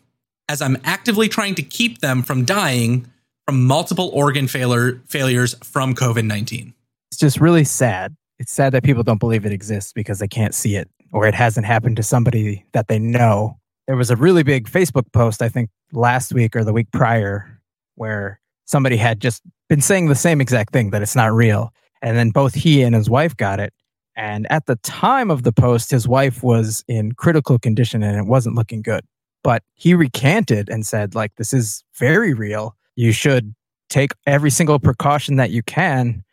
as 0.49 0.61
I'm 0.61 0.77
actively 0.83 1.29
trying 1.29 1.55
to 1.55 1.61
keep 1.61 1.99
them 1.99 2.23
from 2.23 2.43
dying 2.43 3.05
from 3.45 3.65
multiple 3.65 4.09
organ 4.13 4.47
failure 4.47 5.01
failures 5.07 5.55
from 5.63 5.95
COVID 5.95 6.25
19. 6.25 6.73
It's 7.11 7.19
just 7.19 7.39
really 7.39 7.63
sad. 7.63 8.15
It's 8.39 8.51
sad 8.51 8.73
that 8.73 8.83
people 8.83 9.03
don't 9.03 9.19
believe 9.19 9.45
it 9.45 9.51
exists 9.51 9.93
because 9.93 10.19
they 10.19 10.27
can't 10.27 10.53
see 10.53 10.75
it 10.75 10.89
or 11.13 11.25
it 11.27 11.33
hasn't 11.33 11.65
happened 11.65 11.95
to 11.97 12.03
somebody 12.03 12.65
that 12.73 12.87
they 12.87 12.99
know. 12.99 13.57
There 13.87 13.95
was 13.95 14.11
a 14.11 14.15
really 14.15 14.43
big 14.43 14.69
Facebook 14.69 15.11
post, 15.13 15.41
I 15.41 15.49
think 15.49 15.69
last 15.91 16.33
week 16.33 16.55
or 16.55 16.63
the 16.63 16.73
week 16.73 16.91
prior, 16.91 17.59
where 17.95 18.39
somebody 18.65 18.97
had 18.97 19.19
just 19.19 19.41
been 19.67 19.81
saying 19.81 20.07
the 20.07 20.15
same 20.15 20.41
exact 20.41 20.71
thing 20.73 20.91
that 20.91 21.01
it's 21.01 21.15
not 21.15 21.33
real. 21.33 21.73
And 22.01 22.15
then 22.15 22.29
both 22.29 22.53
he 22.53 22.81
and 22.81 22.95
his 22.95 23.09
wife 23.09 23.35
got 23.35 23.59
it. 23.59 23.73
And 24.19 24.51
at 24.51 24.65
the 24.65 24.75
time 24.75 25.31
of 25.31 25.43
the 25.43 25.53
post, 25.53 25.91
his 25.91 26.05
wife 26.05 26.43
was 26.43 26.83
in 26.89 27.13
critical 27.13 27.57
condition 27.57 28.03
and 28.03 28.17
it 28.17 28.29
wasn't 28.29 28.55
looking 28.55 28.81
good. 28.81 29.05
But 29.45 29.63
he 29.75 29.93
recanted 29.93 30.67
and 30.67 30.85
said, 30.85 31.15
like, 31.15 31.37
this 31.37 31.53
is 31.53 31.85
very 31.95 32.33
real. 32.33 32.75
You 32.97 33.13
should 33.13 33.55
take 33.89 34.11
every 34.27 34.49
single 34.49 34.77
precaution 34.77 35.37
that 35.37 35.51
you 35.51 35.63
can 35.63 36.25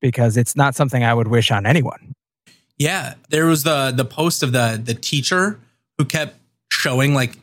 because 0.00 0.36
it's 0.36 0.56
not 0.56 0.74
something 0.74 1.04
I 1.04 1.14
would 1.14 1.28
wish 1.28 1.52
on 1.52 1.64
anyone. 1.64 2.16
Yeah, 2.76 3.14
there 3.28 3.46
was 3.46 3.62
the 3.62 3.92
the 3.96 4.04
post 4.04 4.42
of 4.42 4.50
the 4.50 4.80
the 4.82 4.94
teacher 4.94 5.60
who 5.98 6.04
kept 6.04 6.36
showing 6.72 7.14
like 7.14 7.38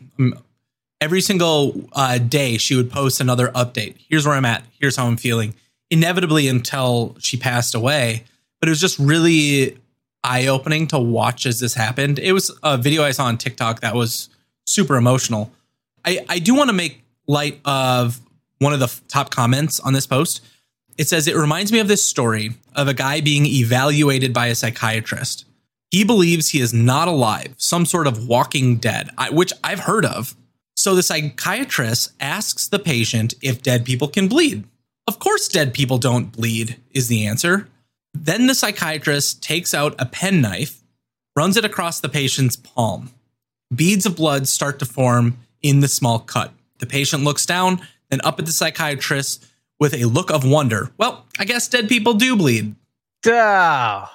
every 1.00 1.22
single 1.22 1.88
uh, 1.94 2.18
day 2.18 2.58
she 2.58 2.76
would 2.76 2.92
post 2.92 3.22
another 3.22 3.48
update. 3.50 3.96
Here's 4.10 4.26
where 4.26 4.36
I'm 4.36 4.44
at. 4.44 4.66
Here's 4.78 4.98
how 4.98 5.08
I'm 5.08 5.16
feeling. 5.16 5.56
Inevitably 5.90 6.50
until 6.50 7.16
she 7.20 7.38
passed 7.38 7.74
away, 7.74 8.26
but 8.60 8.70
it 8.70 8.72
was 8.72 8.82
just 8.82 9.00
really 9.00 9.78
eye 10.24 10.48
opening 10.48 10.88
to 10.88 11.00
watch 11.00 11.46
as 11.46 11.60
this 11.60 11.74
happened. 11.74 12.20
It 12.20 12.34
was 12.34 12.52
a 12.64 12.78
video 12.78 13.04
I 13.04 13.12
saw 13.12 13.26
on 13.26 13.38
TikTok 13.38 13.82
that 13.82 13.96
was 13.96 14.30
super 14.66 14.96
emotional. 14.96 15.52
I, 16.06 16.26
I 16.28 16.40
do 16.40 16.56
want 16.56 16.70
to 16.70 16.74
make 16.74 17.04
light 17.28 17.60
of 17.66 18.20
one 18.60 18.74
of 18.74 18.80
the 18.80 18.86
f- 18.86 19.02
top 19.08 19.30
comments 19.32 19.80
on 19.80 19.94
this 19.94 20.08
post. 20.08 20.42
It 20.98 21.08
says, 21.08 21.28
It 21.28 21.36
reminds 21.36 21.72
me 21.72 21.80
of 21.80 21.88
this 21.88 22.04
story 22.04 22.52
of 22.76 22.88
a 22.88 22.94
guy 22.94 23.22
being 23.22 23.46
evaluated 23.46 24.34
by 24.34 24.48
a 24.48 24.56
psychiatrist. 24.56 25.46
He 25.92 26.04
believes 26.04 26.50
he 26.50 26.60
is 26.60 26.74
not 26.74 27.08
alive, 27.08 27.56
some 27.58 27.86
sort 27.86 28.06
of 28.06 28.28
walking 28.28 28.78
dead, 28.78 29.10
I, 29.18 29.30
which 29.32 29.54
I've 29.64 29.80
heard 29.82 30.06
of. 30.06 30.36
So 30.76 30.96
the 30.96 31.04
psychiatrist 31.04 32.12
asks 32.20 32.68
the 32.68 32.80
patient 32.80 33.34
if 33.42 33.62
dead 33.62 33.86
people 33.86 34.08
can 34.08 34.28
bleed. 34.28 34.66
Of 35.08 35.20
course, 35.20 35.48
dead 35.48 35.74
people 35.74 35.98
don't 35.98 36.32
bleed, 36.32 36.78
is 36.92 37.08
the 37.08 37.26
answer. 37.26 37.68
Then 38.14 38.48
the 38.48 38.56
psychiatrist 38.56 39.44
takes 39.44 39.74
out 39.74 39.96
a 40.00 40.06
penknife, 40.06 40.82
runs 41.36 41.58
it 41.58 41.66
across 41.66 42.00
the 42.00 42.10
patient's 42.10 42.56
palm. 42.56 43.12
Beads 43.74 44.06
of 44.06 44.16
blood 44.16 44.48
start 44.48 44.80
to 44.80 44.86
form 44.86 45.38
in 45.62 45.80
the 45.80 45.88
small 45.88 46.20
cut. 46.20 46.52
The 46.80 46.86
patient 46.86 47.24
looks 47.24 47.46
down, 47.46 47.82
then 48.10 48.22
up 48.24 48.40
at 48.40 48.46
the 48.46 48.52
psychiatrist 48.52 49.46
with 49.80 49.94
a 49.94 50.06
look 50.06 50.32
of 50.32 50.44
wonder. 50.44 50.92
Well, 50.98 51.26
I 51.38 51.46
guess 51.46 51.68
dead 51.68 51.88
people 51.88 52.14
do 52.14 52.36
bleed. 52.36 52.76
Duh. 53.22 54.08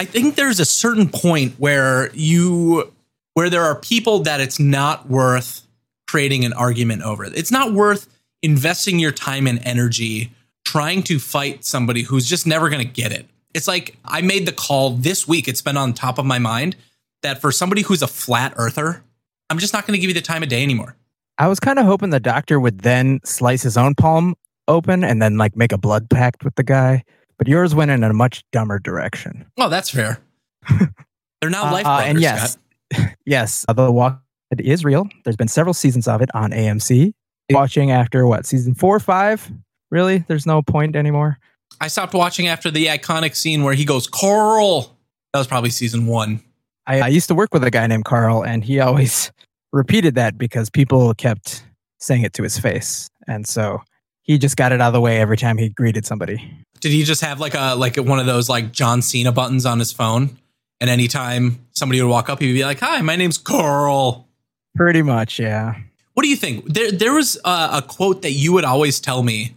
I 0.00 0.04
think 0.04 0.34
there's 0.34 0.60
a 0.60 0.64
certain 0.64 1.08
point 1.08 1.54
where 1.58 2.10
you 2.14 2.92
where 3.34 3.50
there 3.50 3.64
are 3.64 3.76
people 3.76 4.20
that 4.20 4.40
it's 4.40 4.58
not 4.58 5.08
worth 5.08 5.66
creating 6.06 6.44
an 6.44 6.52
argument 6.52 7.02
over. 7.02 7.24
It's 7.24 7.50
not 7.50 7.72
worth 7.72 8.08
investing 8.42 8.98
your 8.98 9.12
time 9.12 9.46
and 9.46 9.60
energy 9.64 10.32
trying 10.64 11.02
to 11.04 11.18
fight 11.18 11.64
somebody 11.64 12.02
who's 12.02 12.28
just 12.28 12.46
never 12.46 12.68
going 12.68 12.84
to 12.84 12.92
get 12.92 13.12
it. 13.12 13.26
It's 13.54 13.66
like 13.68 13.96
I 14.04 14.20
made 14.22 14.46
the 14.46 14.52
call 14.52 14.90
this 14.90 15.26
week. 15.26 15.48
It's 15.48 15.62
been 15.62 15.76
on 15.76 15.92
top 15.92 16.18
of 16.18 16.24
my 16.26 16.38
mind 16.38 16.76
that 17.22 17.40
for 17.40 17.50
somebody 17.52 17.82
who's 17.82 18.02
a 18.02 18.06
flat 18.06 18.52
earther, 18.56 19.02
I'm 19.48 19.58
just 19.58 19.72
not 19.72 19.86
going 19.86 19.96
to 19.96 20.00
give 20.00 20.08
you 20.08 20.14
the 20.14 20.20
time 20.20 20.42
of 20.42 20.48
day 20.48 20.62
anymore. 20.62 20.96
I 21.38 21.48
was 21.48 21.58
kind 21.60 21.78
of 21.78 21.86
hoping 21.86 22.10
the 22.10 22.20
doctor 22.20 22.60
would 22.60 22.80
then 22.80 23.20
slice 23.24 23.62
his 23.62 23.76
own 23.76 23.94
palm 23.94 24.34
open 24.68 25.02
and 25.02 25.20
then 25.20 25.36
like 25.38 25.56
make 25.56 25.72
a 25.72 25.78
blood 25.78 26.08
pact 26.10 26.44
with 26.44 26.54
the 26.54 26.62
guy. 26.62 27.02
But 27.38 27.48
yours 27.48 27.74
went 27.74 27.90
in 27.90 28.04
a 28.04 28.12
much 28.12 28.44
dumber 28.52 28.78
direction. 28.78 29.46
Oh, 29.58 29.68
that's 29.70 29.88
fair. 29.90 30.20
They're 31.40 31.50
now 31.50 31.72
life 31.72 31.86
Uh, 31.86 31.96
brothers, 31.96 32.08
and 32.10 32.20
yes, 32.20 32.58
Scott. 32.92 33.14
yes, 33.24 33.64
The 33.74 33.90
Walk 33.90 34.20
is 34.58 34.84
real. 34.84 35.08
There's 35.24 35.36
been 35.36 35.48
several 35.48 35.72
seasons 35.74 36.06
of 36.06 36.20
it 36.20 36.28
on 36.34 36.50
AMC. 36.50 37.12
Watching 37.50 37.90
after 37.90 38.26
what 38.26 38.46
season 38.46 38.74
four 38.74 38.94
or 38.94 39.00
five? 39.00 39.50
Really? 39.90 40.18
There's 40.28 40.46
no 40.46 40.62
point 40.62 40.94
anymore. 40.94 41.38
I 41.80 41.88
stopped 41.88 42.12
watching 42.12 42.46
after 42.46 42.70
the 42.70 42.86
iconic 42.86 43.34
scene 43.34 43.64
where 43.64 43.74
he 43.74 43.84
goes, 43.84 44.06
Carl. 44.06 44.96
That 45.32 45.38
was 45.38 45.46
probably 45.46 45.70
season 45.70 46.06
one. 46.06 46.40
I, 46.86 47.00
I 47.00 47.08
used 47.08 47.28
to 47.28 47.34
work 47.34 47.54
with 47.54 47.64
a 47.64 47.70
guy 47.70 47.86
named 47.86 48.04
Carl, 48.04 48.44
and 48.44 48.64
he 48.64 48.80
always 48.80 49.30
repeated 49.72 50.16
that 50.16 50.36
because 50.36 50.68
people 50.68 51.14
kept 51.14 51.64
saying 51.98 52.22
it 52.22 52.32
to 52.34 52.42
his 52.42 52.58
face, 52.58 53.08
and 53.26 53.46
so 53.46 53.82
he 54.22 54.38
just 54.38 54.56
got 54.56 54.72
it 54.72 54.80
out 54.80 54.88
of 54.88 54.92
the 54.92 55.00
way 55.00 55.18
every 55.18 55.36
time 55.36 55.56
he 55.56 55.68
greeted 55.68 56.04
somebody. 56.04 56.52
Did 56.80 56.92
he 56.92 57.04
just 57.04 57.20
have 57.20 57.40
like 57.40 57.54
a 57.54 57.74
like 57.76 57.96
one 57.96 58.18
of 58.18 58.26
those 58.26 58.48
like 58.48 58.72
John 58.72 59.02
Cena 59.02 59.32
buttons 59.32 59.66
on 59.66 59.78
his 59.78 59.92
phone? 59.92 60.36
And 60.80 60.88
anytime 60.88 61.66
somebody 61.72 62.00
would 62.02 62.08
walk 62.08 62.28
up, 62.28 62.40
he'd 62.40 62.54
be 62.54 62.64
like, 62.64 62.80
"Hi, 62.80 63.00
my 63.02 63.16
name's 63.16 63.38
Carl." 63.38 64.26
Pretty 64.74 65.02
much, 65.02 65.38
yeah. 65.38 65.76
What 66.14 66.22
do 66.24 66.28
you 66.28 66.36
think? 66.36 66.64
There, 66.72 66.90
there 66.90 67.12
was 67.12 67.38
a, 67.44 67.68
a 67.74 67.84
quote 67.86 68.22
that 68.22 68.32
you 68.32 68.52
would 68.52 68.64
always 68.64 68.98
tell 68.98 69.22
me 69.22 69.54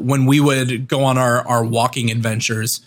when 0.00 0.26
we 0.26 0.40
would 0.40 0.88
go 0.88 1.04
on 1.04 1.18
our, 1.18 1.46
our 1.46 1.64
walking 1.64 2.10
adventures, 2.10 2.80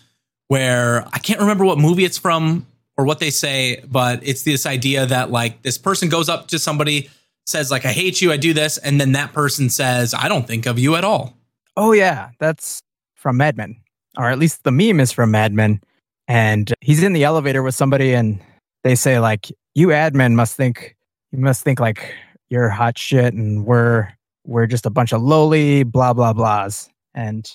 where 0.48 1.08
I 1.14 1.20
can't 1.20 1.40
remember 1.40 1.64
what 1.64 1.78
movie 1.78 2.06
it's 2.06 2.18
from 2.18 2.66
or 2.98 3.06
what 3.06 3.20
they 3.20 3.30
say, 3.30 3.82
but 3.88 4.20
it's 4.24 4.44
this 4.44 4.66
idea 4.66 5.06
that 5.06 5.32
like 5.32 5.62
this 5.62 5.78
person 5.78 6.10
goes 6.10 6.28
up 6.28 6.48
to 6.50 6.60
somebody, 6.60 7.10
says 7.46 7.72
like, 7.72 7.86
"I 7.86 7.94
hate 7.94 8.22
you, 8.22 8.32
I 8.32 8.38
do 8.38 8.54
this," 8.54 8.78
and 8.78 9.00
then 9.00 9.14
that 9.14 9.32
person 9.32 9.70
says, 9.70 10.14
"I 10.14 10.28
don't 10.28 10.46
think 10.46 10.66
of 10.66 10.78
you 10.78 10.96
at 10.96 11.06
all." 11.06 11.34
Oh 11.78 11.94
yeah, 11.94 12.32
that's 12.40 12.82
from 13.16 13.38
Mad 13.38 13.56
Men, 13.56 13.78
or 14.18 14.30
at 14.30 14.38
least 14.40 14.64
the 14.64 14.72
meme 14.72 15.00
is 15.00 15.12
from 15.12 15.32
Mad 15.32 15.54
Men. 15.54 15.80
And 16.28 16.74
he's 16.82 17.02
in 17.02 17.14
the 17.14 17.24
elevator 17.24 17.64
with 17.64 17.74
somebody, 17.74 18.14
and 18.14 18.40
they 18.84 18.96
say 18.96 19.20
like, 19.20 19.52
"You 19.76 19.88
admin 19.88 20.34
must 20.34 20.56
think 20.56 20.96
you 21.32 21.40
must 21.40 21.64
think 21.64 21.80
like 21.80 22.14
you're 22.50 22.70
hot 22.70 22.98
shit, 22.98 23.34
and 23.34 23.66
we're 23.66 24.10
we're 24.46 24.68
just 24.68 24.86
a 24.86 24.90
bunch 24.90 25.14
of 25.14 25.22
lowly 25.22 25.84
blah 25.84 26.14
blah 26.14 26.34
blahs." 26.34 26.90
And 27.14 27.50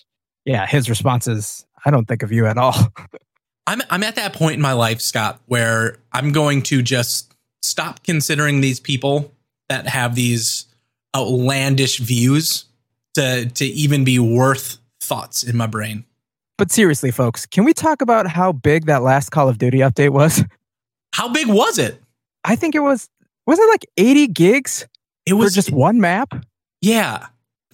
yeah, 0.45 0.67
his 0.67 0.89
response 0.91 1.27
is, 1.29 1.65
"I 1.85 1.91
don't 1.91 2.07
think 2.07 2.23
of 2.23 2.33
you 2.33 2.47
at 2.47 2.59
all." 2.59 2.75
I'm 3.67 3.81
I'm 3.91 4.03
at 4.03 4.17
that 4.17 4.35
point 4.35 4.55
in 4.57 4.61
my 4.61 4.73
life, 4.73 5.01
Scott, 5.01 5.41
where 5.47 5.97
I'm 6.13 6.33
going 6.33 6.63
to 6.65 6.83
just 6.83 7.35
stop 7.63 8.03
considering 8.05 8.61
these 8.61 8.79
people 8.81 9.33
that 9.71 9.87
have 9.87 10.15
these 10.15 10.67
outlandish 11.17 11.99
views 11.99 12.67
to 13.15 13.47
to 13.47 13.65
even 13.65 14.05
be 14.05 14.19
worth 14.19 14.79
thoughts 15.01 15.43
in 15.45 15.57
my 15.57 15.67
brain. 15.67 16.05
but 16.59 16.71
seriously, 16.71 17.11
folks, 17.11 17.47
can 17.47 17.65
we 17.65 17.73
talk 17.73 18.03
about 18.03 18.27
how 18.27 18.53
big 18.53 18.87
that 18.87 19.03
last 19.03 19.31
Call 19.31 19.49
of 19.49 19.59
Duty 19.59 19.79
update 19.79 20.11
was? 20.11 20.45
How 21.15 21.29
big 21.29 21.47
was 21.47 21.79
it? 21.79 22.03
I 22.43 22.57
think 22.57 22.75
it 22.75 22.81
was 22.81 23.09
was 23.47 23.59
it 23.61 23.69
like 23.69 23.87
80 23.97 24.27
gigs 24.29 24.87
It 25.27 25.31
for 25.31 25.37
was 25.37 25.55
just 25.55 25.71
one 25.71 26.01
map? 26.01 26.35
yeah. 26.81 27.29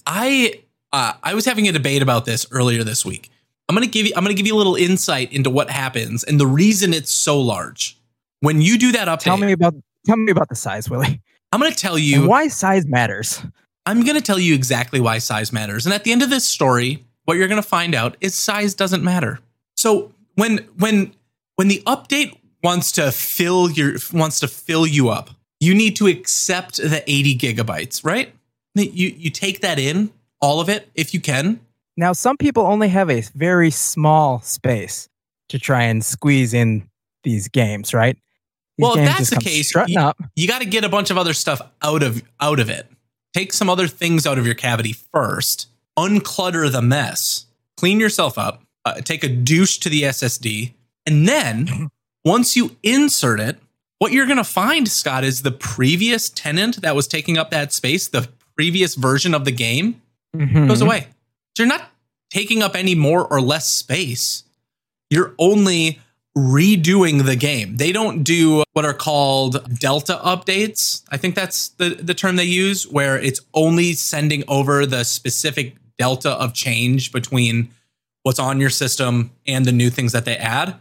I 0.07 0.61
uh, 0.93 1.13
I 1.23 1.35
was 1.35 1.45
having 1.45 1.69
a 1.69 1.73
debate 1.73 2.03
about 2.03 2.25
this 2.25 2.47
earlier 2.51 2.85
this 2.85 3.05
week. 3.05 3.31
I'm 3.69 3.75
gonna 3.77 3.87
give 3.87 4.07
you 4.07 4.13
I'm 4.17 4.25
gonna 4.25 4.35
give 4.35 4.47
you 4.47 4.55
a 4.55 4.59
little 4.59 4.77
insight 4.77 5.33
into 5.33 5.51
what 5.51 5.71
happens 5.71 6.25
and 6.25 6.41
the 6.41 6.47
reason 6.47 6.93
it's 6.93 7.13
so 7.13 7.41
large. 7.41 7.97
When 8.41 8.61
you 8.61 8.79
do 8.79 8.93
that 8.93 9.07
update, 9.07 9.21
Tell 9.21 9.37
me 9.37 9.53
about 9.53 9.75
tell 10.07 10.17
me 10.17 10.33
about 10.33 10.49
the 10.49 10.57
size, 10.57 10.91
Willie. 10.91 11.21
I'm 11.53 11.61
gonna 11.61 11.75
tell 11.75 11.95
And 11.95 12.05
you 12.05 12.29
why 12.29 12.49
size 12.49 12.87
matters. 12.87 13.43
I'm 13.87 14.03
going 14.05 14.17
to 14.17 14.23
tell 14.23 14.39
you 14.39 14.55
exactly 14.55 15.01
why 15.01 15.19
size 15.19 15.53
matters. 15.53 15.87
And 15.87 15.95
at 15.95 16.05
the 16.05 16.13
end 16.13 16.23
of 16.23 16.31
this 16.31 16.47
story, 16.47 17.05
what 17.25 17.37
you're 17.37 17.49
going 17.49 17.63
to 17.63 17.69
find 17.69 17.95
out 17.95 18.17
is 18.21 18.35
size 18.35 18.75
doesn't 18.75 19.03
matter. 19.03 19.41
So 19.77 20.13
when 20.35 20.59
when 20.77 21.15
when 21.57 21.69
the 21.69 21.83
update 21.87 22.39
wants 22.63 22.93
to 22.93 23.11
fill 23.11 23.71
your 23.71 23.95
wants 24.13 24.41
to 24.41 24.49
fill 24.49 24.87
you 24.87 25.09
up, 25.09 25.31
you 25.61 25.75
need 25.75 25.97
to 25.97 26.07
accept 26.07 26.77
the 26.77 27.03
80 27.07 27.39
gigabytes, 27.39 28.05
right? 28.05 28.33
You 28.75 29.15
you 29.17 29.31
take 29.31 29.61
that 29.61 29.79
in, 29.79 30.13
all 30.41 30.61
of 30.61 30.69
it 30.69 30.89
if 30.95 31.13
you 31.15 31.21
can. 31.21 31.61
Now, 31.97 32.13
some 32.13 32.37
people 32.37 32.65
only 32.67 32.89
have 32.89 33.11
a 33.11 33.21
very 33.35 33.71
small 33.71 34.41
space 34.43 35.09
to 35.49 35.59
try 35.59 35.83
and 35.83 36.05
squeeze 36.05 36.55
in 36.55 36.89
these 37.25 37.49
games, 37.49 37.93
right? 37.93 38.17
These 38.79 38.83
Well, 38.85 38.97
if 38.97 39.05
that's 39.05 39.31
the 39.31 39.37
case, 39.37 39.75
you- 39.87 39.95
You 40.37 40.49
got 40.49 40.61
to 40.61 40.67
get 40.67 40.85
a 40.85 40.89
bunch 40.89 41.11
of 41.11 41.19
other 41.19 41.35
stuff 41.35 41.61
out 41.83 42.03
of 42.03 42.23
out 42.41 42.61
of 42.61 42.71
it. 42.71 42.87
Take 43.35 43.53
some 43.53 43.69
other 43.69 43.87
things 43.87 44.27
out 44.27 44.39
of 44.39 44.47
your 44.47 44.55
cavity 44.55 44.95
first. 45.13 45.69
Unclutter 45.99 46.71
the 46.73 46.81
mess. 46.83 47.47
Clean 47.77 48.01
yourself 48.01 48.39
up. 48.39 48.63
Uh, 48.85 48.95
take 49.03 49.23
a 49.23 49.29
douche 49.29 49.77
to 49.79 49.89
the 49.91 50.03
SSD, 50.05 50.73
and 51.05 51.29
then 51.29 51.91
once 52.25 52.57
you 52.57 52.77
insert 52.83 53.39
it, 53.39 53.59
what 53.99 54.11
you're 54.13 54.25
going 54.25 54.39
to 54.39 54.45
find, 54.45 54.89
Scott, 54.89 55.23
is 55.25 55.43
the 55.43 55.53
previous 55.53 56.31
tenant 56.31 56.81
that 56.81 56.97
was 56.97 57.07
taking 57.07 57.37
up 57.37 57.51
that 57.51 57.75
space, 57.75 58.09
the 58.09 58.29
previous 58.57 58.95
version 58.95 59.35
of 59.35 59.45
the 59.45 59.53
game, 59.53 60.01
Mhm. 60.37 60.69
goes 60.69 60.81
away. 60.81 61.07
So 61.57 61.63
you're 61.65 61.69
not 61.69 61.91
taking 62.31 62.63
up 62.63 62.75
any 62.77 62.95
more 62.95 63.27
or 63.27 63.41
less 63.41 63.67
space. 63.71 64.45
You're 65.11 65.35
only 65.39 65.99
redoing 66.37 67.25
the 67.27 67.35
game. 67.35 67.77
They 67.77 67.91
don't 67.91 68.23
do 68.23 68.63
what 68.73 68.85
are 68.85 68.95
called 68.95 69.79
delta 69.81 70.21
updates. 70.25 71.03
I 71.11 71.17
think 71.17 71.35
that's 71.35 71.69
the, 71.71 71.91
the 71.91 72.15
term 72.15 72.37
they 72.37 72.45
use, 72.45 72.87
where 72.87 73.19
it's 73.19 73.41
only 73.53 73.95
sending 73.95 74.45
over 74.47 74.87
the 74.87 75.05
specific 75.05 75.75
delta 75.99 76.31
of 76.31 76.55
change 76.55 77.11
between 77.13 77.69
what's 78.23 78.39
on 78.39 78.61
your 78.61 78.71
system 78.71 79.33
and 79.47 79.65
the 79.65 79.73
new 79.73 79.91
things 79.91 80.13
that 80.13 80.25
they 80.25 80.37
add. 80.37 80.77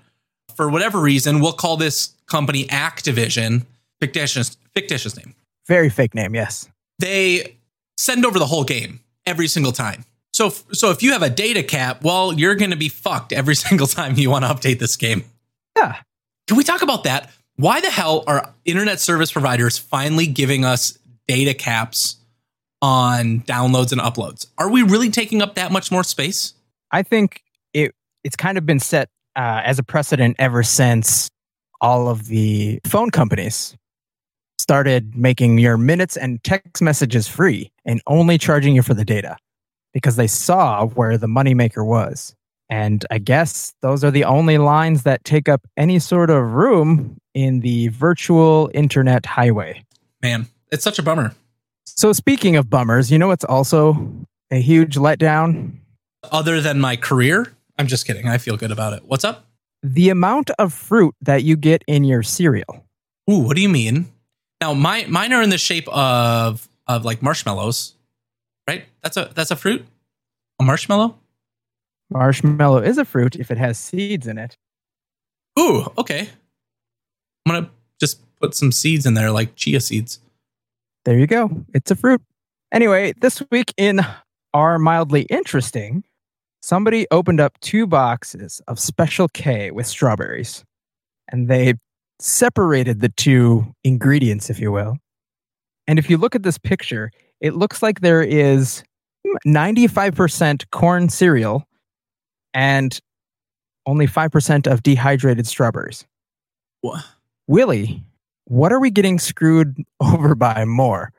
For 0.56 0.70
whatever 0.70 1.00
reason, 1.00 1.40
we'll 1.40 1.54
call 1.54 1.78
this 1.78 2.14
company 2.28 2.66
Activision, 2.66 3.66
fictitious, 4.00 4.56
fictitious 4.76 5.18
name 5.18 5.34
Very 5.68 5.90
fake 5.90 6.14
name, 6.14 6.36
yes. 6.36 6.70
they 7.00 7.56
send 7.98 8.26
over 8.26 8.38
the 8.38 8.46
whole 8.46 8.64
game 8.64 9.00
every 9.30 9.48
single 9.48 9.72
time. 9.72 10.04
So, 10.34 10.50
so 10.50 10.90
if 10.90 11.04
you 11.04 11.12
have 11.14 11.22
a 11.22 11.30
data 11.30 11.64
cap, 11.64 12.04
well, 12.04 12.34
you're 12.34 12.56
going 12.56 12.72
to 12.72 12.78
be 12.78 12.90
fucked 12.90 13.32
every 13.32 13.56
single 13.68 13.88
time 13.88 14.18
you 14.18 14.30
want 14.30 14.46
to 14.46 14.50
update 14.50 14.80
this 14.80 14.96
game. 14.96 15.24
Yeah. 15.78 15.98
Can 16.48 16.58
we 16.58 16.64
talk 16.64 16.82
about 16.82 17.04
that? 17.04 17.30
Why 17.56 17.82
the 17.82 17.92
hell 17.92 18.24
are 18.26 18.54
internet 18.66 19.00
service 19.00 19.32
providers 19.32 19.78
finally 19.78 20.28
giving 20.28 20.66
us 20.66 20.98
data 21.28 21.54
caps 21.54 22.16
on 22.82 23.42
downloads 23.42 23.92
and 23.92 24.02
uploads? 24.02 24.48
Are 24.58 24.70
we 24.70 24.82
really 24.82 25.10
taking 25.10 25.42
up 25.42 25.56
that 25.56 25.72
much 25.72 25.92
more 25.92 26.04
space? 26.04 26.54
I 26.92 27.04
think 27.04 27.44
it 27.74 27.94
it's 28.24 28.36
kind 28.36 28.58
of 28.58 28.66
been 28.66 28.80
set 28.80 29.10
uh, 29.36 29.62
as 29.64 29.78
a 29.78 29.84
precedent 29.84 30.38
ever 30.40 30.64
since 30.64 31.30
all 31.82 32.08
of 32.08 32.28
the 32.28 32.80
phone 32.86 33.10
companies 33.10 33.76
started 34.70 35.18
making 35.18 35.58
your 35.58 35.80
minutes 35.80 36.16
and 36.16 36.44
text 36.44 36.80
messages 36.80 37.28
free 37.28 37.72
and 37.86 38.04
only 38.06 38.38
charging 38.38 38.76
you 38.76 38.84
for 38.84 38.94
the 38.94 39.04
data 39.04 39.36
because 39.96 40.16
they 40.16 40.28
saw 40.28 40.86
where 40.86 41.18
the 41.18 41.26
moneymaker 41.26 41.84
was. 41.84 42.36
And 42.70 43.04
I 43.10 43.18
guess 43.18 43.74
those 43.82 44.04
are 44.04 44.12
the 44.12 44.26
only 44.26 44.60
lines 44.60 45.02
that 45.06 45.24
take 45.24 45.50
up 45.50 45.66
any 45.76 45.98
sort 45.98 46.30
of 46.30 46.54
room 46.54 47.18
in 47.34 47.62
the 47.62 47.88
virtual 47.88 48.70
internet 48.76 49.26
highway. 49.26 49.84
Man, 50.22 50.46
it's 50.72 50.84
such 50.84 51.00
a 51.00 51.02
bummer. 51.02 51.34
So, 51.86 52.14
speaking 52.14 52.56
of 52.56 52.70
bummers, 52.70 53.12
you 53.12 53.18
know 53.18 53.30
what's 53.30 53.46
also 53.46 54.14
a 54.52 54.62
huge 54.62 54.98
letdown? 54.98 55.80
Other 56.32 56.62
than 56.62 56.80
my 56.80 56.96
career, 56.96 57.52
I'm 57.80 57.88
just 57.88 58.06
kidding. 58.06 58.28
I 58.28 58.38
feel 58.38 58.56
good 58.56 58.70
about 58.70 58.94
it. 58.94 59.02
What's 59.04 59.24
up? 59.24 59.48
The 59.82 60.10
amount 60.10 60.52
of 60.60 60.74
fruit 60.74 61.16
that 61.22 61.42
you 61.44 61.56
get 61.56 61.84
in 61.88 62.04
your 62.04 62.22
cereal. 62.22 62.86
Ooh, 63.32 63.40
what 63.40 63.56
do 63.56 63.64
you 63.64 63.70
mean? 63.70 64.06
Now, 64.62 64.74
my 64.74 65.06
mine 65.08 65.34
are 65.34 65.42
in 65.42 65.50
the 65.50 65.58
shape 65.58 65.88
of 65.88 66.68
of 66.88 67.06
like 67.06 67.22
marshmallows, 67.22 67.96
right? 68.68 68.86
That's 69.02 69.18
a 69.18 69.32
that's 69.34 69.52
a 69.52 69.56
fruit, 69.56 69.86
a 70.60 70.64
marshmallow. 70.64 71.18
Marshmallow 72.10 72.80
is 72.80 72.98
a 72.98 73.06
fruit 73.06 73.36
if 73.36 73.52
it 73.52 73.58
has 73.58 73.78
seeds 73.78 74.28
in 74.28 74.38
it. 74.38 74.58
Ooh, 75.58 75.86
okay. 75.98 76.30
I'm 77.46 77.54
gonna 77.54 77.70
just 78.00 78.20
put 78.40 78.56
some 78.56 78.72
seeds 78.72 79.06
in 79.06 79.14
there, 79.14 79.32
like 79.32 79.56
chia 79.56 79.80
seeds. 79.80 80.20
There 81.06 81.18
you 81.18 81.28
go. 81.28 81.66
It's 81.74 81.92
a 81.92 81.96
fruit. 81.96 82.22
Anyway, 82.72 83.14
this 83.20 83.42
week 83.52 83.74
in 83.78 84.02
our 84.54 84.78
mildly 84.78 85.24
interesting, 85.24 86.04
somebody 86.62 87.08
opened 87.12 87.40
up 87.40 87.60
two 87.62 87.88
boxes 87.88 88.62
of 88.68 88.80
Special 88.80 89.28
K 89.30 89.72
with 89.72 89.88
strawberries. 89.88 90.64
And 91.32 91.48
they 91.48 91.76
separated 92.20 93.00
the 93.00 93.10
two 93.10 93.74
ingredients, 93.84 94.50
if 94.50 94.60
you 94.60 94.72
will. 94.72 94.98
And 95.88 95.98
if 95.98 96.10
you 96.10 96.18
look 96.18 96.36
at 96.36 96.44
this 96.44 96.58
picture, 96.58 97.12
it 97.42 97.56
looks 97.56 97.82
like 97.82 98.02
there 98.02 98.22
is 98.22 98.84
95% 99.48 100.70
corn 100.72 101.10
cereal 101.10 101.68
and 102.54 103.00
only 103.86 104.08
5% 104.08 104.72
of 104.72 104.84
dehydrated 104.84 105.48
strawberries. 105.48 106.06
What? 106.82 107.04
Willie, 107.48 108.04
what 108.46 108.72
are 108.72 108.80
we 108.80 108.92
getting 108.92 109.20
screwed 109.20 109.84
over 110.00 110.36
by 110.36 110.66
more? 110.66 111.12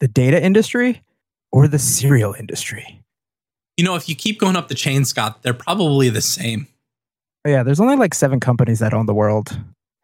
The 0.00 0.08
data 0.08 0.42
industry 0.42 1.02
or 1.52 1.68
the 1.68 1.78
cereal 1.78 2.34
industry? 2.34 3.02
You 3.76 3.84
know, 3.84 3.96
if 3.96 4.08
you 4.08 4.14
keep 4.14 4.38
going 4.38 4.56
up 4.56 4.68
the 4.68 4.74
chain, 4.74 5.04
Scott, 5.04 5.42
they're 5.42 5.54
probably 5.54 6.08
the 6.08 6.20
same. 6.20 6.68
Oh, 7.46 7.50
yeah, 7.50 7.62
there's 7.62 7.80
only 7.80 7.96
like 7.96 8.14
seven 8.14 8.40
companies 8.40 8.78
that 8.80 8.92
own 8.92 9.06
the 9.06 9.14
world 9.14 9.58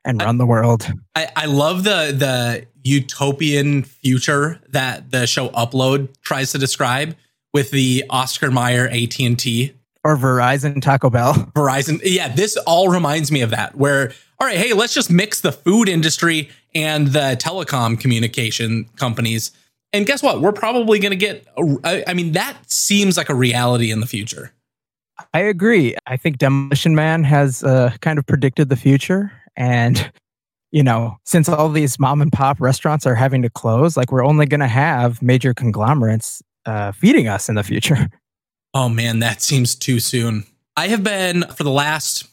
and 0.06 0.22
run 0.22 0.38
the 0.38 0.46
world. 0.46 0.90
I, 1.14 1.28
I 1.36 1.46
love 1.46 1.84
the 1.84 2.14
the 2.16 2.66
utopian 2.82 3.82
future 3.82 4.60
that 4.68 5.10
the 5.10 5.26
show 5.26 5.48
Upload 5.50 6.14
tries 6.22 6.52
to 6.52 6.58
describe 6.58 7.16
with 7.52 7.70
the 7.70 8.04
Oscar 8.08 8.50
Mayer 8.50 8.88
AT 8.88 9.18
and 9.20 9.38
T 9.38 9.74
or 10.04 10.16
Verizon 10.16 10.80
Taco 10.80 11.10
Bell. 11.10 11.34
Verizon, 11.54 12.00
yeah, 12.04 12.28
this 12.28 12.56
all 12.58 12.88
reminds 12.88 13.32
me 13.32 13.42
of 13.42 13.50
that. 13.50 13.74
Where 13.74 14.12
all 14.38 14.46
right, 14.46 14.58
hey, 14.58 14.72
let's 14.72 14.94
just 14.94 15.10
mix 15.10 15.40
the 15.40 15.52
food 15.52 15.88
industry 15.88 16.50
and 16.74 17.08
the 17.08 17.38
telecom 17.40 17.98
communication 17.98 18.84
companies. 18.96 19.50
And 19.92 20.04
guess 20.04 20.22
what? 20.22 20.42
We're 20.42 20.52
probably 20.52 20.98
going 20.98 21.10
to 21.10 21.16
get. 21.16 21.46
I 21.84 22.12
mean, 22.12 22.32
that 22.32 22.56
seems 22.70 23.16
like 23.16 23.30
a 23.30 23.34
reality 23.34 23.90
in 23.90 24.00
the 24.00 24.06
future. 24.06 24.52
I 25.32 25.40
agree. 25.40 25.96
I 26.06 26.18
think 26.18 26.36
Demolition 26.36 26.94
Man 26.94 27.24
has 27.24 27.64
uh, 27.64 27.92
kind 28.00 28.18
of 28.18 28.26
predicted 28.26 28.68
the 28.68 28.76
future, 28.76 29.32
and 29.56 30.10
you 30.72 30.82
know, 30.82 31.16
since 31.24 31.48
all 31.48 31.68
these 31.70 31.98
mom 31.98 32.20
and 32.20 32.32
pop 32.32 32.60
restaurants 32.60 33.06
are 33.06 33.14
having 33.14 33.40
to 33.42 33.50
close, 33.50 33.96
like 33.96 34.12
we're 34.12 34.24
only 34.24 34.46
going 34.46 34.60
to 34.60 34.66
have 34.66 35.22
major 35.22 35.54
conglomerates 35.54 36.42
uh, 36.66 36.92
feeding 36.92 37.28
us 37.28 37.48
in 37.48 37.54
the 37.54 37.62
future. 37.62 38.08
Oh 38.74 38.90
man, 38.90 39.20
that 39.20 39.40
seems 39.40 39.74
too 39.74 40.00
soon. 40.00 40.44
I 40.76 40.88
have 40.88 41.02
been 41.02 41.44
for 41.56 41.64
the 41.64 41.70
last 41.70 42.28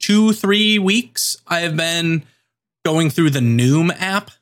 two, 0.00 0.32
three 0.32 0.76
weeks, 0.76 1.36
I 1.46 1.60
have 1.60 1.76
been 1.76 2.24
going 2.84 3.10
through 3.10 3.30
the 3.30 3.38
Noom 3.38 3.94
app. 4.00 4.32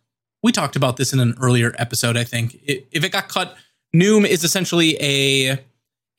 We 0.43 0.51
talked 0.51 0.77
about 0.77 0.97
this 0.97 1.13
in 1.13 1.21
an 1.21 1.35
earlier 1.39 1.75
episode, 1.79 2.17
I 2.17 2.25
think. 2.25 2.59
if 2.65 3.05
it 3.05 3.13
got 3.13 3.29
cut, 3.29 3.55
Noom 3.95 4.27
is 4.27 4.45
essentially 4.45 4.97
a 4.99 5.59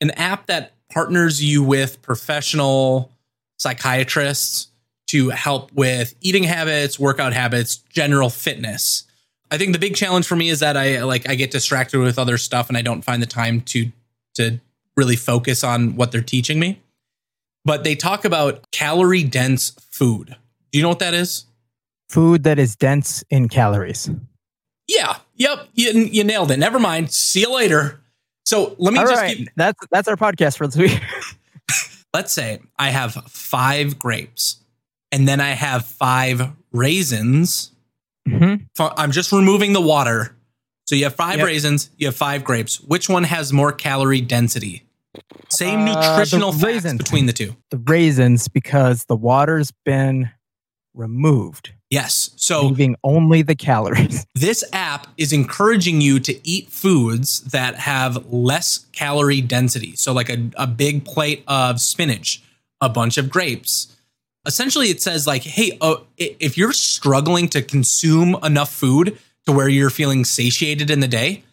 an 0.00 0.12
app 0.12 0.46
that 0.46 0.74
partners 0.88 1.42
you 1.42 1.64
with 1.64 2.00
professional 2.00 3.10
psychiatrists 3.58 4.68
to 5.08 5.30
help 5.30 5.72
with 5.72 6.14
eating 6.20 6.44
habits, 6.44 6.98
workout 6.98 7.32
habits, 7.32 7.76
general 7.76 8.30
fitness. 8.30 9.04
I 9.50 9.58
think 9.58 9.72
the 9.72 9.78
big 9.78 9.96
challenge 9.96 10.26
for 10.26 10.36
me 10.36 10.50
is 10.50 10.60
that 10.60 10.76
I 10.76 11.02
like 11.02 11.28
I 11.28 11.34
get 11.34 11.50
distracted 11.50 11.98
with 11.98 12.18
other 12.18 12.38
stuff 12.38 12.68
and 12.68 12.76
I 12.76 12.82
don't 12.82 13.02
find 13.02 13.22
the 13.22 13.26
time 13.26 13.62
to 13.62 13.90
to 14.34 14.60
really 14.96 15.16
focus 15.16 15.64
on 15.64 15.96
what 15.96 16.12
they're 16.12 16.20
teaching 16.20 16.58
me. 16.58 16.80
But 17.64 17.84
they 17.84 17.94
talk 17.94 18.24
about 18.24 18.70
calorie 18.70 19.24
dense 19.24 19.70
food. 19.90 20.36
Do 20.70 20.78
you 20.78 20.82
know 20.82 20.88
what 20.88 20.98
that 21.00 21.14
is? 21.14 21.46
Food 22.08 22.44
that 22.44 22.58
is 22.58 22.76
dense 22.76 23.24
in 23.30 23.48
calories. 23.48 24.10
Yeah. 24.86 25.16
Yep. 25.36 25.68
You, 25.74 25.90
you 25.92 26.24
nailed 26.24 26.50
it. 26.50 26.58
Never 26.58 26.78
mind. 26.78 27.12
See 27.12 27.40
you 27.40 27.54
later. 27.54 28.00
So 28.46 28.74
let 28.78 28.94
me 28.94 28.98
All 28.98 29.06
just 29.06 29.20
right. 29.20 29.36
keep, 29.36 29.48
that's 29.56 29.78
that's 29.90 30.08
our 30.08 30.16
podcast 30.16 30.56
for 30.56 30.66
this 30.66 30.76
week. 30.76 31.00
let's 32.14 32.32
say 32.32 32.60
I 32.78 32.88
have 32.88 33.12
five 33.28 33.98
grapes 33.98 34.57
and 35.12 35.26
then 35.28 35.40
I 35.40 35.50
have 35.50 35.84
five 35.86 36.50
raisins. 36.72 37.72
Mhm. 38.28 38.66
F- 38.78 38.92
I'm 38.96 39.10
just 39.12 39.32
removing 39.32 39.72
the 39.72 39.80
water. 39.80 40.34
So 40.86 40.94
you 40.94 41.04
have 41.04 41.14
five 41.16 41.38
Yep. 41.38 41.46
raisins, 41.46 41.90
you 41.98 42.06
have 42.06 42.16
five 42.16 42.44
grapes. 42.44 42.80
Which 42.80 43.08
one 43.08 43.24
has 43.24 43.52
more 43.52 43.72
calorie 43.72 44.20
density? 44.22 44.84
Same 45.50 45.80
Uh, 45.80 45.94
nutritional 45.94 46.52
facts 46.52 46.64
raisins. 46.64 46.98
between 46.98 47.26
the 47.26 47.32
two. 47.32 47.56
The 47.70 47.78
raisins 47.78 48.48
because 48.48 49.04
the 49.06 49.16
water's 49.16 49.72
been 49.84 50.30
removed, 50.94 51.72
Yes. 51.90 52.30
So 52.36 52.66
leaving 52.66 52.96
only 53.02 53.40
the 53.40 53.54
calories. 53.54 54.26
this 54.34 54.62
app 54.74 55.06
is 55.16 55.32
encouraging 55.32 56.02
you 56.02 56.20
to 56.20 56.46
eat 56.46 56.68
foods 56.70 57.40
that 57.42 57.76
have 57.76 58.26
less 58.30 58.80
calorie 58.92 59.40
density. 59.40 59.96
So, 59.96 60.12
like 60.12 60.28
a, 60.28 60.50
a 60.56 60.66
big 60.66 61.06
plate 61.06 61.44
of 61.46 61.80
spinach, 61.80 62.42
a 62.82 62.90
bunch 62.90 63.16
of 63.16 63.30
grapes. 63.30 63.96
Essentially, 64.48 64.88
it 64.88 65.00
says, 65.00 65.26
like, 65.26 65.42
hey, 65.44 65.76
uh, 65.80 65.96
if 66.16 66.58
you're 66.58 66.72
struggling 66.72 67.48
to 67.50 67.62
consume 67.62 68.34
enough 68.42 68.72
food 68.72 69.16
to 69.46 69.52
where 69.52 69.68
you're 69.68 69.90
feeling 69.90 70.24
satiated 70.24 70.90
in 70.90 70.98
the 71.00 71.06
day, 71.06 71.44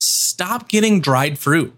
stop 0.00 0.68
getting 0.68 1.00
dried 1.00 1.38
fruit. 1.38 1.74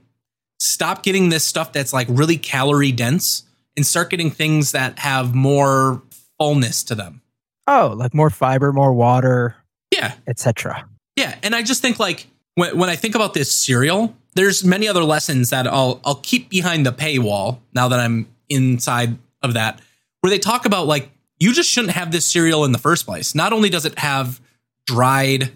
Stop 0.60 1.02
getting 1.02 1.28
this 1.30 1.44
stuff 1.44 1.72
that's 1.72 1.92
like 1.92 2.06
really 2.10 2.36
calorie 2.36 2.92
dense 2.92 3.44
and 3.76 3.86
start 3.86 4.10
getting 4.10 4.30
things 4.30 4.72
that 4.72 4.98
have 5.00 5.34
more 5.34 6.02
fullness 6.38 6.82
to 6.84 6.94
them. 6.94 7.22
Oh, 7.66 7.94
like 7.96 8.12
more 8.14 8.30
fiber, 8.30 8.72
more 8.72 8.92
water, 8.92 9.56
Yeah. 9.92 10.14
etc. 10.26 10.86
Yeah, 11.16 11.36
and 11.42 11.54
I 11.54 11.62
just 11.62 11.80
think 11.82 11.98
like 11.98 12.26
when 12.54 12.76
when 12.78 12.88
I 12.90 12.96
think 12.96 13.14
about 13.14 13.34
this 13.34 13.54
cereal, 13.64 14.14
there's 14.34 14.64
many 14.64 14.86
other 14.88 15.04
lessons 15.04 15.50
that 15.50 15.66
I'll 15.66 16.00
I'll 16.04 16.16
keep 16.22 16.48
behind 16.48 16.84
the 16.86 16.92
paywall 16.92 17.58
now 17.72 17.88
that 17.88 18.00
I'm 18.00 18.26
inside 18.48 19.16
of 19.42 19.54
that, 19.54 19.80
where 20.20 20.30
they 20.30 20.38
talk 20.38 20.64
about 20.66 20.86
like 20.86 21.10
you 21.38 21.52
just 21.52 21.70
shouldn't 21.70 21.94
have 21.94 22.10
this 22.10 22.26
cereal 22.26 22.64
in 22.64 22.72
the 22.72 22.78
first 22.78 23.06
place. 23.06 23.34
Not 23.34 23.52
only 23.52 23.68
does 23.70 23.84
it 23.84 23.98
have 23.98 24.40
dried 24.86 25.52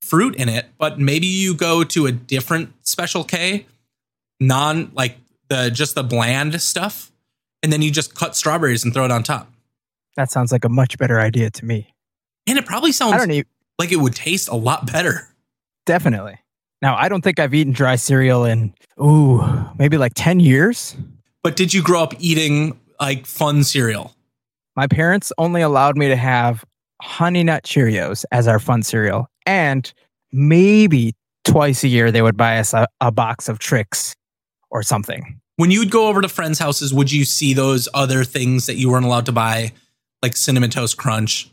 fruit 0.00 0.34
in 0.36 0.48
it, 0.48 0.66
but 0.78 0.98
maybe 0.98 1.26
you 1.26 1.54
go 1.54 1.84
to 1.84 2.06
a 2.06 2.12
different 2.12 2.72
special 2.82 3.22
K, 3.22 3.66
non 4.40 4.90
like 4.94 5.16
the 5.48 5.70
just 5.70 5.94
the 5.94 6.02
bland 6.02 6.60
stuff, 6.60 7.12
and 7.62 7.72
then 7.72 7.82
you 7.82 7.90
just 7.90 8.14
cut 8.14 8.36
strawberries 8.36 8.84
and 8.84 8.92
throw 8.92 9.04
it 9.04 9.10
on 9.10 9.22
top. 9.22 9.52
That 10.16 10.30
sounds 10.30 10.50
like 10.50 10.64
a 10.64 10.68
much 10.68 10.98
better 10.98 11.20
idea 11.20 11.50
to 11.50 11.64
me. 11.64 11.94
And 12.46 12.58
it 12.58 12.66
probably 12.66 12.88
I 12.88 12.92
sounds 12.92 13.16
don't 13.18 13.28
need 13.28 13.46
like 13.78 13.92
it 13.92 13.96
would 13.96 14.14
taste 14.14 14.48
a 14.48 14.56
lot 14.56 14.90
better. 14.90 15.28
definitely. 15.86 16.38
Now, 16.82 16.96
I 16.96 17.10
don't 17.10 17.20
think 17.20 17.38
I've 17.38 17.52
eaten 17.52 17.74
dry 17.74 17.96
cereal 17.96 18.46
in 18.46 18.72
ooh, 18.98 19.42
maybe 19.78 19.98
like 19.98 20.12
10 20.14 20.40
years. 20.40 20.96
But 21.42 21.54
did 21.54 21.74
you 21.74 21.82
grow 21.82 22.02
up 22.02 22.14
eating 22.18 22.79
like 23.00 23.26
fun 23.26 23.64
cereal? 23.64 24.14
My 24.76 24.86
parents 24.86 25.32
only 25.38 25.62
allowed 25.62 25.96
me 25.96 26.08
to 26.08 26.16
have 26.16 26.64
Honey 27.00 27.42
Nut 27.42 27.64
Cheerios 27.64 28.24
as 28.30 28.46
our 28.46 28.58
fun 28.58 28.82
cereal. 28.82 29.28
And 29.46 29.92
maybe 30.32 31.14
twice 31.44 31.82
a 31.82 31.88
year 31.88 32.12
they 32.12 32.22
would 32.22 32.36
buy 32.36 32.58
us 32.58 32.72
a, 32.74 32.86
a 33.00 33.10
box 33.10 33.48
of 33.48 33.58
Trix 33.58 34.14
or 34.70 34.82
something. 34.82 35.40
When 35.56 35.70
you 35.70 35.80
would 35.80 35.90
go 35.90 36.08
over 36.08 36.22
to 36.22 36.28
friends' 36.28 36.58
houses, 36.58 36.94
would 36.94 37.10
you 37.12 37.24
see 37.24 37.52
those 37.52 37.88
other 37.92 38.24
things 38.24 38.66
that 38.66 38.76
you 38.76 38.90
weren't 38.90 39.04
allowed 39.04 39.26
to 39.26 39.32
buy, 39.32 39.72
like 40.22 40.36
cinnamon 40.36 40.70
toast 40.70 40.96
crunch? 40.96 41.50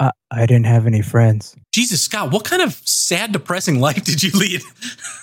Uh, 0.00 0.12
I 0.30 0.46
didn't 0.46 0.66
have 0.66 0.86
any 0.86 1.02
friends. 1.02 1.56
Jesus, 1.72 2.02
Scott, 2.02 2.30
what 2.30 2.44
kind 2.44 2.62
of 2.62 2.74
sad, 2.84 3.32
depressing 3.32 3.80
life 3.80 4.04
did 4.04 4.22
you 4.22 4.30
lead? 4.32 4.62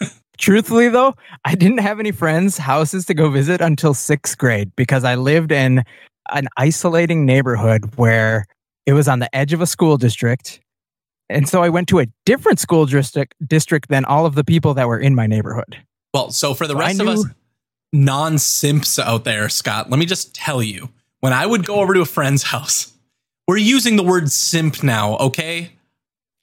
Truthfully, 0.37 0.89
though, 0.89 1.15
I 1.45 1.55
didn't 1.55 1.79
have 1.79 1.99
any 1.99 2.11
friends' 2.11 2.57
houses 2.57 3.05
to 3.05 3.13
go 3.13 3.29
visit 3.29 3.61
until 3.61 3.93
sixth 3.93 4.37
grade 4.37 4.71
because 4.75 5.03
I 5.03 5.15
lived 5.15 5.51
in 5.51 5.83
an 6.31 6.47
isolating 6.57 7.25
neighborhood 7.25 7.95
where 7.95 8.45
it 8.85 8.93
was 8.93 9.07
on 9.07 9.19
the 9.19 9.33
edge 9.35 9.53
of 9.53 9.61
a 9.61 9.67
school 9.67 9.97
district. 9.97 10.59
And 11.29 11.49
so 11.49 11.63
I 11.63 11.69
went 11.69 11.87
to 11.89 11.99
a 11.99 12.07
different 12.25 12.59
school 12.59 12.85
district 12.85 13.33
district 13.47 13.89
than 13.89 14.05
all 14.05 14.25
of 14.25 14.35
the 14.35 14.43
people 14.43 14.73
that 14.75 14.87
were 14.87 14.99
in 14.99 15.15
my 15.15 15.27
neighborhood. 15.27 15.77
well, 16.13 16.31
so 16.31 16.53
for 16.53 16.67
the 16.67 16.73
So 16.73 16.79
rest 16.79 16.99
of 16.99 17.07
us 17.07 17.25
non 17.93 18.37
simps 18.37 18.99
out 18.99 19.23
there, 19.23 19.49
Scott, 19.49 19.89
let 19.89 19.99
me 19.99 20.05
just 20.05 20.35
tell 20.35 20.61
you 20.61 20.89
when 21.21 21.33
I 21.33 21.45
would 21.45 21.65
go 21.65 21.75
over 21.75 21.93
to 21.93 22.01
a 22.01 22.05
friend's 22.05 22.43
house, 22.43 22.93
we're 23.47 23.57
using 23.57 23.95
the 23.95 24.03
word 24.03 24.31
simp 24.31 24.83
now, 24.83 25.17
okay? 25.17 25.71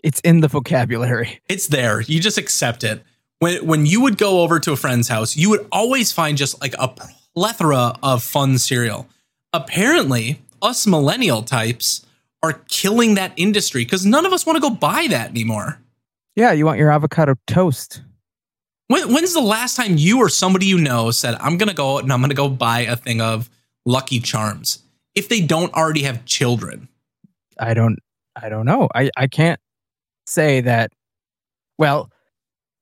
It's 0.02 0.20
in 0.20 0.40
the 0.40 0.48
vocabulary. 0.48 1.40
It's 1.48 1.68
there. 1.68 2.00
You 2.00 2.18
just 2.18 2.38
accept 2.38 2.82
it. 2.82 3.04
When 3.42 3.66
when 3.66 3.86
you 3.86 4.00
would 4.02 4.18
go 4.18 4.42
over 4.42 4.60
to 4.60 4.70
a 4.70 4.76
friend's 4.76 5.08
house, 5.08 5.34
you 5.34 5.50
would 5.50 5.66
always 5.72 6.12
find 6.12 6.38
just 6.38 6.60
like 6.60 6.76
a 6.78 6.86
plethora 7.34 7.96
of 8.00 8.22
fun 8.22 8.56
cereal. 8.56 9.08
Apparently, 9.52 10.40
us 10.62 10.86
millennial 10.86 11.42
types 11.42 12.06
are 12.40 12.52
killing 12.68 13.16
that 13.16 13.32
industry 13.34 13.84
because 13.84 14.06
none 14.06 14.24
of 14.24 14.32
us 14.32 14.46
want 14.46 14.58
to 14.58 14.60
go 14.60 14.70
buy 14.70 15.08
that 15.10 15.30
anymore. 15.30 15.80
Yeah, 16.36 16.52
you 16.52 16.64
want 16.64 16.78
your 16.78 16.92
avocado 16.92 17.34
toast. 17.48 18.02
When, 18.86 19.12
when's 19.12 19.34
the 19.34 19.40
last 19.40 19.74
time 19.74 19.96
you 19.96 20.18
or 20.18 20.28
somebody 20.28 20.66
you 20.66 20.78
know 20.78 21.10
said, 21.10 21.34
"I'm 21.40 21.58
gonna 21.58 21.74
go 21.74 21.98
and 21.98 22.12
I'm 22.12 22.20
gonna 22.20 22.34
go 22.34 22.48
buy 22.48 22.82
a 22.82 22.94
thing 22.94 23.20
of 23.20 23.50
Lucky 23.84 24.20
Charms"? 24.20 24.84
If 25.16 25.28
they 25.28 25.40
don't 25.40 25.74
already 25.74 26.04
have 26.04 26.24
children, 26.26 26.86
I 27.58 27.74
don't 27.74 27.98
I 28.40 28.48
don't 28.48 28.66
know. 28.66 28.88
I, 28.94 29.10
I 29.16 29.26
can't 29.26 29.58
say 30.28 30.60
that 30.60 30.92
well, 31.76 32.11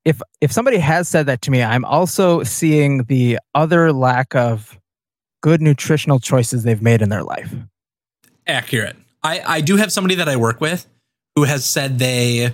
if 0.04 0.20
if 0.40 0.52
somebody 0.52 0.78
has 0.78 1.08
said 1.08 1.26
that 1.26 1.42
to 1.42 1.50
me, 1.50 1.62
I'm 1.62 1.84
also 1.84 2.42
seeing 2.42 3.04
the 3.04 3.38
other 3.54 3.92
lack 3.92 4.34
of 4.34 4.78
good 5.42 5.60
nutritional 5.60 6.18
choices 6.18 6.62
they've 6.62 6.82
made 6.82 7.02
in 7.02 7.08
their 7.08 7.22
life. 7.22 7.54
accurate. 8.46 8.96
I, 9.22 9.40
I 9.46 9.60
do 9.60 9.76
have 9.76 9.92
somebody 9.92 10.14
that 10.16 10.28
I 10.28 10.36
work 10.36 10.60
with 10.60 10.86
who 11.34 11.44
has 11.44 11.70
said 11.70 11.98
they 11.98 12.52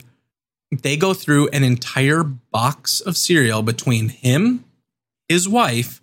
they 0.72 0.96
go 0.96 1.14
through 1.14 1.48
an 1.48 1.62
entire 1.62 2.24
box 2.24 3.00
of 3.00 3.16
cereal 3.16 3.62
between 3.62 4.08
him, 4.08 4.64
his 5.28 5.48
wife, 5.48 6.02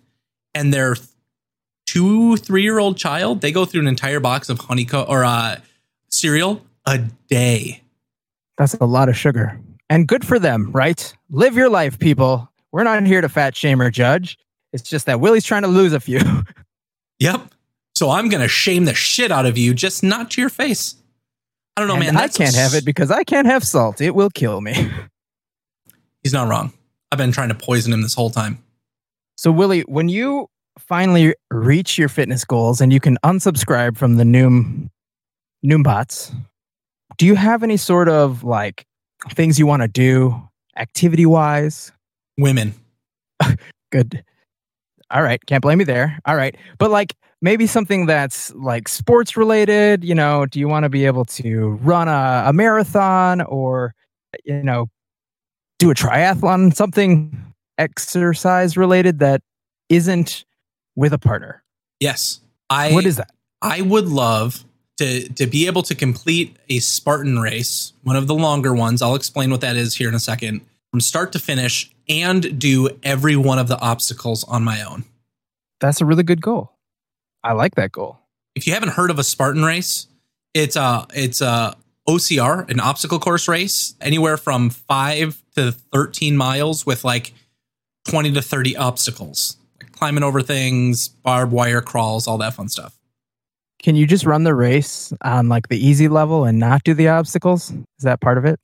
and 0.54 0.72
their 0.72 0.96
two, 1.86 2.36
three 2.38 2.62
year 2.62 2.78
old 2.78 2.96
child. 2.96 3.40
They 3.42 3.52
go 3.52 3.66
through 3.66 3.82
an 3.82 3.86
entire 3.86 4.20
box 4.20 4.48
of 4.48 4.58
honeycomb 4.60 5.06
or 5.08 5.24
uh, 5.24 5.56
cereal 6.08 6.62
a 6.86 6.98
day. 7.28 7.82
That's 8.56 8.74
a 8.74 8.84
lot 8.84 9.08
of 9.08 9.16
sugar. 9.16 9.60
And 9.90 10.08
good 10.08 10.26
for 10.26 10.38
them, 10.38 10.70
right? 10.72 11.14
Live 11.30 11.56
your 11.56 11.68
life, 11.68 11.98
people. 11.98 12.50
We're 12.72 12.84
not 12.84 13.04
here 13.06 13.20
to 13.20 13.28
fat 13.28 13.54
shame 13.54 13.80
or 13.80 13.90
judge. 13.90 14.38
It's 14.72 14.82
just 14.82 15.06
that 15.06 15.20
Willie's 15.20 15.44
trying 15.44 15.62
to 15.62 15.68
lose 15.68 15.92
a 15.92 16.00
few. 16.00 16.20
yep. 17.18 17.54
So 17.94 18.10
I'm 18.10 18.28
going 18.28 18.40
to 18.40 18.48
shame 18.48 18.86
the 18.86 18.94
shit 18.94 19.30
out 19.30 19.46
of 19.46 19.56
you, 19.56 19.74
just 19.74 20.02
not 20.02 20.32
to 20.32 20.40
your 20.40 20.50
face. 20.50 20.96
I 21.76 21.80
don't 21.80 21.88
know, 21.88 21.94
and 21.94 22.04
man. 22.04 22.16
I 22.16 22.28
can't 22.28 22.54
have 22.54 22.74
it 22.74 22.84
because 22.84 23.10
I 23.10 23.24
can't 23.24 23.46
have 23.46 23.64
salt. 23.64 24.00
It 24.00 24.14
will 24.14 24.30
kill 24.30 24.60
me. 24.60 24.90
He's 26.22 26.32
not 26.32 26.48
wrong. 26.48 26.72
I've 27.12 27.18
been 27.18 27.32
trying 27.32 27.50
to 27.50 27.54
poison 27.54 27.92
him 27.92 28.02
this 28.02 28.14
whole 28.14 28.30
time. 28.30 28.62
So, 29.36 29.52
Willie, 29.52 29.82
when 29.82 30.08
you 30.08 30.48
finally 30.78 31.34
reach 31.50 31.98
your 31.98 32.08
fitness 32.08 32.44
goals 32.44 32.80
and 32.80 32.92
you 32.92 33.00
can 33.00 33.18
unsubscribe 33.24 33.96
from 33.96 34.16
the 34.16 34.24
Noom 34.24 34.90
Noombots, 35.64 36.34
do 37.16 37.26
you 37.26 37.34
have 37.34 37.62
any 37.62 37.76
sort 37.76 38.08
of 38.08 38.42
like 38.42 38.86
things 39.30 39.58
you 39.58 39.66
want 39.66 39.82
to 39.82 39.88
do 39.88 40.48
activity 40.76 41.26
wise? 41.26 41.92
Women. 42.38 42.74
Good. 43.92 44.24
All 45.10 45.22
right. 45.22 45.44
Can't 45.46 45.62
blame 45.62 45.78
me 45.78 45.84
there. 45.84 46.18
All 46.24 46.36
right. 46.36 46.56
But 46.78 46.90
like 46.90 47.14
maybe 47.40 47.66
something 47.66 48.06
that's 48.06 48.52
like 48.54 48.88
sports 48.88 49.36
related, 49.36 50.02
you 50.04 50.14
know, 50.14 50.46
do 50.46 50.58
you 50.58 50.68
want 50.68 50.84
to 50.84 50.88
be 50.88 51.06
able 51.06 51.24
to 51.26 51.78
run 51.82 52.08
a, 52.08 52.44
a 52.46 52.52
marathon 52.52 53.42
or, 53.42 53.94
you 54.44 54.62
know, 54.62 54.88
do 55.78 55.90
a 55.90 55.94
triathlon, 55.94 56.74
something 56.74 57.54
exercise 57.78 58.76
related 58.76 59.18
that 59.18 59.42
isn't 59.88 60.44
with 60.96 61.12
a 61.12 61.18
partner? 61.18 61.62
Yes. 62.00 62.40
I 62.70 62.92
What 62.92 63.04
is 63.04 63.16
that? 63.16 63.30
I 63.62 63.82
would 63.82 64.08
love 64.08 64.64
to 64.98 65.28
to 65.30 65.46
be 65.46 65.66
able 65.66 65.82
to 65.82 65.94
complete 65.94 66.56
a 66.68 66.78
Spartan 66.78 67.38
race, 67.38 67.92
one 68.02 68.16
of 68.16 68.26
the 68.26 68.34
longer 68.34 68.74
ones. 68.74 69.02
I'll 69.02 69.14
explain 69.14 69.50
what 69.50 69.60
that 69.60 69.76
is 69.76 69.96
here 69.96 70.08
in 70.08 70.14
a 70.14 70.20
second, 70.20 70.60
from 70.90 71.00
start 71.00 71.32
to 71.32 71.38
finish 71.38 71.90
and 72.08 72.58
do 72.58 72.90
every 73.02 73.36
one 73.36 73.58
of 73.58 73.68
the 73.68 73.78
obstacles 73.80 74.44
on 74.44 74.62
my 74.62 74.82
own. 74.82 75.04
That's 75.80 76.00
a 76.00 76.04
really 76.04 76.22
good 76.22 76.40
goal. 76.40 76.72
I 77.42 77.52
like 77.52 77.74
that 77.74 77.92
goal. 77.92 78.18
If 78.54 78.66
you 78.66 78.74
haven't 78.74 78.90
heard 78.90 79.10
of 79.10 79.18
a 79.18 79.24
Spartan 79.24 79.64
race, 79.64 80.06
it's 80.54 80.76
a 80.76 81.06
it's 81.14 81.40
a 81.40 81.76
OCR, 82.08 82.68
an 82.70 82.80
obstacle 82.80 83.18
course 83.18 83.48
race, 83.48 83.94
anywhere 84.00 84.36
from 84.36 84.70
5 84.70 85.42
to 85.56 85.72
13 85.72 86.36
miles 86.36 86.84
with 86.84 87.02
like 87.04 87.32
20 88.08 88.32
to 88.32 88.42
30 88.42 88.76
obstacles. 88.76 89.56
Like 89.80 89.92
climbing 89.92 90.22
over 90.22 90.42
things, 90.42 91.08
barbed 91.08 91.52
wire 91.52 91.80
crawls, 91.80 92.28
all 92.28 92.38
that 92.38 92.54
fun 92.54 92.68
stuff. 92.68 92.98
Can 93.84 93.96
you 93.96 94.06
just 94.06 94.24
run 94.24 94.44
the 94.44 94.54
race 94.54 95.12
on 95.20 95.50
like 95.50 95.68
the 95.68 95.76
easy 95.76 96.08
level 96.08 96.46
and 96.46 96.58
not 96.58 96.84
do 96.84 96.94
the 96.94 97.08
obstacles? 97.08 97.70
Is 97.70 98.04
that 98.04 98.18
part 98.18 98.38
of 98.38 98.46
it? 98.46 98.58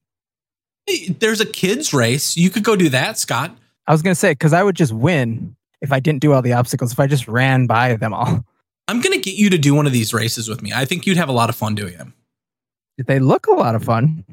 There's 1.19 1.43
a 1.43 1.47
kids 1.47 1.93
race. 1.93 2.39
You 2.39 2.49
could 2.49 2.65
go 2.65 2.75
do 2.75 2.89
that, 2.89 3.19
Scott. 3.19 3.55
I 3.87 3.93
was 3.93 4.01
going 4.01 4.13
to 4.13 4.19
say, 4.19 4.31
because 4.31 4.55
I 4.55 4.63
would 4.63 4.77
just 4.77 4.95
win 4.95 5.57
if 5.83 5.93
I 5.93 6.01
didn't 6.01 6.23
do 6.23 6.33
all 6.33 6.41
the 6.41 6.55
obstacles, 6.55 6.93
if 6.93 6.99
I 6.99 7.07
just 7.07 7.29
ran 7.29 7.67
by 7.67 7.97
them 7.97 8.15
all. 8.15 8.47
I'm 8.89 9.03
going 9.03 9.13
to 9.13 9.21
get 9.21 9.35
you 9.35 9.51
to 9.51 9.59
do 9.59 9.75
one 9.75 9.87
of 9.87 9.93
these 9.93 10.15
races 10.15 10.49
with 10.49 10.63
me. 10.63 10.73
I 10.73 10.87
think 10.87 11.05
you'd 11.05 11.19
have 11.19 11.29
a 11.29 11.33
lot 11.33 11.51
of 11.51 11.55
fun 11.55 11.75
doing 11.75 11.99
them. 11.99 12.15
They 12.97 13.19
look 13.19 13.47
a 13.47 13.53
lot 13.53 13.75
of 13.75 13.85
fun. 13.85 14.25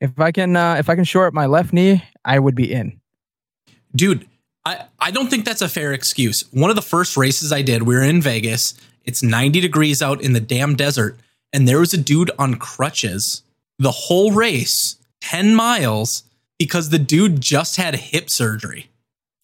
If 0.00 0.12
I 0.20 0.30
can, 0.30 0.54
uh, 0.54 0.76
if 0.78 0.88
I 0.88 0.94
can 0.94 1.02
shore 1.02 1.26
up 1.26 1.34
my 1.34 1.46
left 1.46 1.72
knee, 1.72 2.04
I 2.24 2.38
would 2.38 2.54
be 2.54 2.72
in. 2.72 3.00
Dude, 3.96 4.28
I, 4.64 4.84
I 5.00 5.10
don't 5.10 5.28
think 5.28 5.44
that's 5.44 5.60
a 5.60 5.68
fair 5.68 5.92
excuse. 5.92 6.44
One 6.52 6.70
of 6.70 6.76
the 6.76 6.82
first 6.82 7.16
races 7.16 7.50
I 7.50 7.62
did, 7.62 7.82
we 7.82 7.96
were 7.96 8.04
in 8.04 8.22
Vegas. 8.22 8.74
It's 9.06 9.22
90 9.22 9.60
degrees 9.60 10.02
out 10.02 10.20
in 10.20 10.32
the 10.32 10.40
damn 10.40 10.74
desert, 10.74 11.18
and 11.52 11.66
there 11.66 11.78
was 11.78 11.94
a 11.94 11.98
dude 11.98 12.30
on 12.38 12.56
crutches 12.56 13.42
the 13.78 13.90
whole 13.90 14.32
race, 14.32 14.96
10 15.20 15.54
miles, 15.54 16.24
because 16.58 16.88
the 16.88 16.98
dude 16.98 17.40
just 17.40 17.76
had 17.76 17.94
hip 17.94 18.30
surgery. 18.30 18.90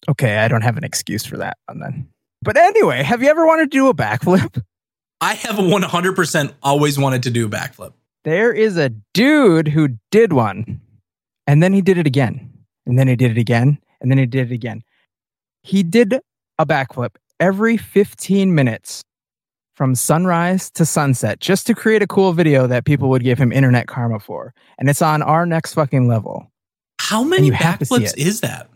Okay, 0.09 0.37
I 0.37 0.47
don't 0.47 0.63
have 0.63 0.77
an 0.77 0.83
excuse 0.83 1.25
for 1.25 1.37
that 1.37 1.57
one 1.67 1.79
then. 1.79 2.09
But 2.41 2.57
anyway, 2.57 3.03
have 3.03 3.21
you 3.21 3.29
ever 3.29 3.45
wanted 3.45 3.71
to 3.71 3.77
do 3.77 3.87
a 3.87 3.93
backflip? 3.93 4.61
I 5.21 5.35
have 5.35 5.55
100% 5.55 6.53
always 6.61 6.99
wanted 6.99 7.23
to 7.23 7.31
do 7.31 7.45
a 7.45 7.49
backflip. 7.49 7.93
There 8.25 8.51
is 8.51 8.77
a 8.77 8.89
dude 9.13 9.69
who 9.69 9.97
did 10.11 10.33
one, 10.33 10.81
and 11.47 11.63
then 11.63 11.71
he 11.73 11.81
did 11.81 11.97
it 11.97 12.07
again, 12.07 12.51
and 12.85 12.99
then 12.99 13.07
he 13.07 13.15
did 13.15 13.31
it 13.31 13.37
again, 13.37 13.79
and 14.01 14.11
then 14.11 14.17
he 14.17 14.25
did 14.25 14.51
it 14.51 14.53
again. 14.53 14.83
He 15.61 15.83
did 15.83 16.19
a 16.59 16.65
backflip 16.65 17.15
every 17.39 17.77
15 17.77 18.53
minutes 18.53 19.03
from 19.75 19.95
sunrise 19.95 20.69
to 20.71 20.85
sunset 20.85 21.39
just 21.39 21.65
to 21.67 21.73
create 21.75 22.01
a 22.01 22.07
cool 22.07 22.33
video 22.33 22.67
that 22.67 22.85
people 22.85 23.09
would 23.09 23.23
give 23.23 23.37
him 23.39 23.51
internet 23.51 23.87
karma 23.87 24.19
for. 24.19 24.53
And 24.77 24.89
it's 24.89 25.01
on 25.01 25.21
our 25.21 25.45
next 25.45 25.73
fucking 25.73 26.07
level. 26.07 26.51
How 26.99 27.23
many 27.23 27.47
you 27.47 27.53
have 27.53 27.79
to 27.79 27.85
backflips 27.85 28.17
is 28.17 28.41
that? 28.41 28.69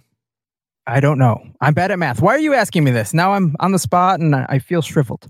I 0.88 1.00
don't 1.00 1.20
know. 1.20 1.46
I'm 1.62 1.74
bad 1.74 1.92
at 1.92 2.00
math. 2.00 2.22
Why 2.22 2.34
are 2.34 2.40
you 2.40 2.54
asking 2.54 2.84
me 2.84 2.92
this? 2.92 3.14
Now 3.14 3.34
I'm 3.34 3.56
on 3.60 3.74
the 3.74 3.80
spot 3.80 4.20
and 4.20 4.36
I 4.36 4.60
feel 4.60 4.82
shriveled. 4.82 5.28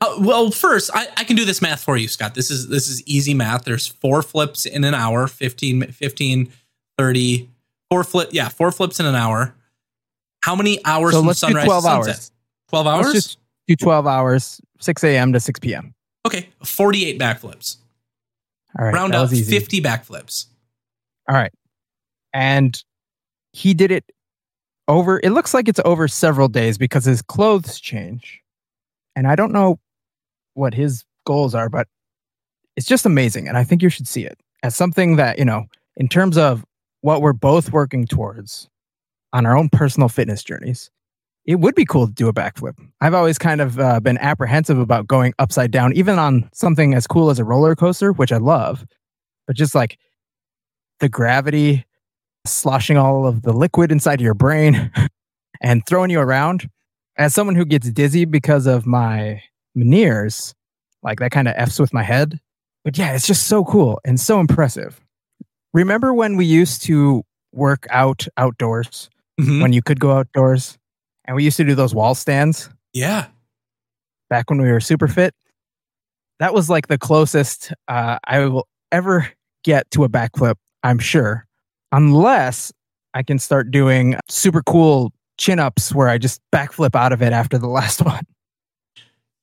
Uh, 0.00 0.14
well, 0.20 0.50
first, 0.50 0.90
I, 0.94 1.08
I 1.16 1.24
can 1.24 1.36
do 1.36 1.44
this 1.44 1.60
math 1.60 1.82
for 1.82 1.96
you, 1.96 2.08
Scott. 2.08 2.34
This 2.34 2.50
is 2.50 2.68
this 2.68 2.88
is 2.88 3.02
easy 3.06 3.34
math. 3.34 3.64
There's 3.64 3.86
four 3.86 4.22
flips 4.22 4.64
in 4.64 4.84
an 4.84 4.94
hour, 4.94 5.26
15, 5.26 5.88
15 5.92 6.52
30, 6.96 7.50
four 7.90 8.04
flip, 8.04 8.28
yeah, 8.32 8.48
four 8.48 8.72
flips 8.72 8.98
in 9.00 9.06
an 9.06 9.14
hour. 9.14 9.54
How 10.42 10.54
many 10.54 10.82
hours 10.86 11.12
So 11.12 11.20
from 11.20 11.26
let's 11.26 11.40
do 11.40 11.48
sunrise 11.48 11.64
12 11.66 11.82
to 11.82 11.88
sunset? 11.90 12.14
hours. 12.14 12.32
12 12.70 12.86
hours? 12.86 13.36
Do 13.70 13.76
12 13.76 14.04
hours, 14.04 14.60
6 14.80 15.04
a.m. 15.04 15.32
to 15.32 15.38
6 15.38 15.60
p.m. 15.60 15.94
okay, 16.26 16.48
48 16.64 17.20
backflips. 17.20 17.76
All 18.76 18.84
right. 18.84 18.92
Round 18.92 19.14
up 19.14 19.30
50 19.30 19.80
backflips. 19.80 20.46
All 21.28 21.36
right. 21.36 21.52
And 22.34 22.82
he 23.52 23.72
did 23.72 23.92
it 23.92 24.04
over, 24.88 25.20
it 25.22 25.30
looks 25.30 25.54
like 25.54 25.68
it's 25.68 25.78
over 25.84 26.08
several 26.08 26.48
days 26.48 26.78
because 26.78 27.04
his 27.04 27.22
clothes 27.22 27.78
change. 27.78 28.40
And 29.14 29.28
I 29.28 29.36
don't 29.36 29.52
know 29.52 29.78
what 30.54 30.74
his 30.74 31.04
goals 31.24 31.54
are, 31.54 31.68
but 31.68 31.86
it's 32.74 32.88
just 32.88 33.06
amazing. 33.06 33.46
And 33.46 33.56
I 33.56 33.62
think 33.62 33.82
you 33.82 33.88
should 33.88 34.08
see 34.08 34.24
it 34.24 34.36
as 34.64 34.74
something 34.74 35.14
that, 35.14 35.38
you 35.38 35.44
know, 35.44 35.66
in 35.96 36.08
terms 36.08 36.36
of 36.36 36.64
what 37.02 37.22
we're 37.22 37.32
both 37.32 37.70
working 37.70 38.04
towards 38.04 38.68
on 39.32 39.46
our 39.46 39.56
own 39.56 39.68
personal 39.68 40.08
fitness 40.08 40.42
journeys, 40.42 40.90
it 41.46 41.56
would 41.60 41.74
be 41.74 41.84
cool 41.84 42.06
to 42.06 42.12
do 42.12 42.28
a 42.28 42.32
backflip. 42.32 42.74
I've 43.00 43.14
always 43.14 43.38
kind 43.38 43.60
of 43.60 43.78
uh, 43.78 44.00
been 44.00 44.18
apprehensive 44.18 44.78
about 44.78 45.06
going 45.06 45.32
upside 45.38 45.70
down, 45.70 45.92
even 45.94 46.18
on 46.18 46.48
something 46.52 46.94
as 46.94 47.06
cool 47.06 47.30
as 47.30 47.38
a 47.38 47.44
roller 47.44 47.74
coaster, 47.74 48.12
which 48.12 48.32
I 48.32 48.36
love, 48.36 48.84
but 49.46 49.56
just 49.56 49.74
like 49.74 49.98
the 51.00 51.08
gravity 51.08 51.84
sloshing 52.46 52.96
all 52.96 53.26
of 53.26 53.42
the 53.42 53.52
liquid 53.52 53.90
inside 53.92 54.20
your 54.20 54.34
brain 54.34 54.90
and 55.62 55.84
throwing 55.86 56.10
you 56.10 56.20
around. 56.20 56.68
As 57.18 57.34
someone 57.34 57.56
who 57.56 57.64
gets 57.66 57.90
dizzy 57.90 58.24
because 58.24 58.66
of 58.66 58.86
my 58.86 59.42
Meniere's, 59.76 60.54
like 61.02 61.18
that 61.20 61.30
kind 61.32 61.48
of 61.48 61.54
F's 61.56 61.78
with 61.78 61.92
my 61.92 62.02
head. 62.02 62.38
But 62.84 62.96
yeah, 62.96 63.12
it's 63.14 63.26
just 63.26 63.46
so 63.46 63.64
cool 63.64 64.00
and 64.04 64.18
so 64.18 64.40
impressive. 64.40 65.00
Remember 65.74 66.14
when 66.14 66.36
we 66.36 66.44
used 66.46 66.82
to 66.84 67.22
work 67.52 67.86
out 67.90 68.26
outdoors, 68.36 69.10
Mhm. 69.40 69.60
when 69.62 69.72
you 69.72 69.82
could 69.82 70.00
go 70.00 70.12
outdoors, 70.12 70.78
and 71.30 71.36
we 71.36 71.44
used 71.44 71.56
to 71.58 71.64
do 71.64 71.76
those 71.76 71.94
wall 71.94 72.16
stands 72.16 72.68
Yeah. 72.92 73.26
back 74.30 74.50
when 74.50 74.60
we 74.60 74.68
were 74.68 74.80
super 74.80 75.06
fit? 75.06 75.32
That 76.40 76.52
was 76.52 76.68
like 76.68 76.88
the 76.88 76.98
closest 76.98 77.72
uh, 77.86 78.18
I 78.26 78.40
will 78.46 78.66
ever 78.90 79.28
get 79.62 79.88
to 79.92 80.02
a 80.02 80.08
backflip, 80.08 80.56
I'm 80.82 80.98
sure, 80.98 81.46
unless 81.92 82.72
I 83.14 83.22
can 83.22 83.38
start 83.38 83.70
doing 83.70 84.16
super 84.28 84.60
cool 84.64 85.12
chin 85.38 85.60
ups 85.60 85.94
where 85.94 86.08
I 86.08 86.18
just 86.18 86.40
backflip 86.52 86.96
out 86.96 87.12
of 87.12 87.22
it 87.22 87.32
after 87.32 87.58
the 87.58 87.68
last 87.78 88.04
one. 88.04 88.24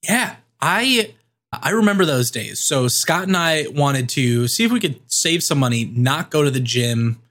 Yeah, 0.03 0.35
I 0.59 1.13
I 1.53 1.69
remember 1.69 2.03
those 2.03 2.31
days. 2.31 2.59
So 2.59 2.89
Scott 2.89 3.27
and 3.29 3.37
I 3.37 3.67
wanted 3.69 4.09
to 4.09 4.49
see 4.49 4.65
if 4.65 4.73
we 4.73 4.81
could 4.81 4.99
save 5.09 5.41
some 5.41 5.57
money, 5.59 5.85
not 5.85 6.31
go 6.31 6.43
to 6.43 6.51
the 6.51 6.59
gym 6.59 7.21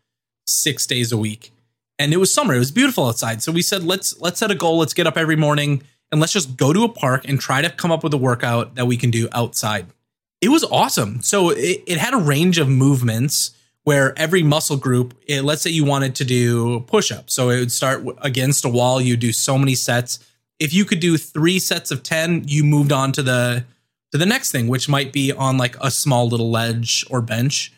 6 0.46 0.86
days 0.86 1.12
a 1.12 1.18
week. 1.18 1.52
And 1.98 2.12
it 2.12 2.18
was 2.18 2.32
summer. 2.32 2.54
It 2.54 2.58
was 2.58 2.70
beautiful 2.70 3.06
outside. 3.06 3.42
So 3.42 3.52
we 3.52 3.62
said 3.62 3.82
let's 3.82 4.18
let's 4.20 4.38
set 4.38 4.50
a 4.50 4.54
goal. 4.54 4.78
Let's 4.78 4.94
get 4.94 5.06
up 5.06 5.16
every 5.16 5.36
morning 5.36 5.82
and 6.12 6.20
let's 6.20 6.32
just 6.32 6.56
go 6.56 6.72
to 6.72 6.84
a 6.84 6.88
park 6.88 7.28
and 7.28 7.40
try 7.40 7.62
to 7.62 7.70
come 7.70 7.90
up 7.90 8.04
with 8.04 8.12
a 8.14 8.18
workout 8.18 8.74
that 8.74 8.86
we 8.86 8.96
can 8.96 9.10
do 9.10 9.28
outside. 9.32 9.86
It 10.40 10.50
was 10.50 10.64
awesome. 10.64 11.22
So 11.22 11.50
it, 11.50 11.82
it 11.86 11.98
had 11.98 12.14
a 12.14 12.18
range 12.18 12.58
of 12.58 12.68
movements 12.68 13.52
where 13.84 14.18
every 14.18 14.42
muscle 14.42 14.76
group, 14.76 15.14
eh, 15.28 15.40
let's 15.40 15.62
say 15.62 15.70
you 15.70 15.84
wanted 15.84 16.14
to 16.16 16.24
do 16.24 16.80
push 16.80 17.10
ups. 17.10 17.34
So 17.34 17.50
it 17.50 17.60
would 17.60 17.72
start 17.72 18.04
against 18.20 18.64
a 18.64 18.68
wall, 18.68 19.00
you 19.00 19.16
do 19.16 19.32
so 19.32 19.56
many 19.56 19.74
sets. 19.74 20.18
If 20.58 20.74
you 20.74 20.84
could 20.84 21.00
do 21.00 21.16
three 21.16 21.58
sets 21.58 21.90
of 21.90 22.02
10, 22.02 22.44
you 22.46 22.64
moved 22.64 22.92
on 22.92 23.12
to 23.12 23.22
the 23.22 23.64
to 24.12 24.16
to 24.16 24.18
the 24.18 24.26
next 24.26 24.50
thing, 24.50 24.66
which 24.66 24.88
might 24.88 25.12
be 25.12 25.30
on 25.30 25.58
like 25.58 25.76
a 25.80 25.90
small 25.90 26.28
little 26.28 26.50
ledge 26.50 27.04
or 27.10 27.20
bench 27.20 27.72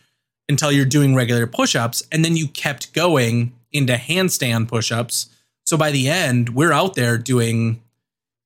until 0.48 0.70
you're 0.70 0.86
doing 0.86 1.14
regular 1.14 1.46
push 1.46 1.74
ups. 1.74 2.02
And 2.12 2.24
then 2.24 2.36
you 2.36 2.48
kept 2.48 2.92
going 2.92 3.52
into 3.72 3.94
handstand 3.94 4.68
push 4.68 4.90
ups. 4.90 5.28
So 5.64 5.76
by 5.76 5.90
the 5.90 6.08
end, 6.08 6.50
we're 6.50 6.72
out 6.72 6.94
there 6.94 7.18
doing 7.18 7.82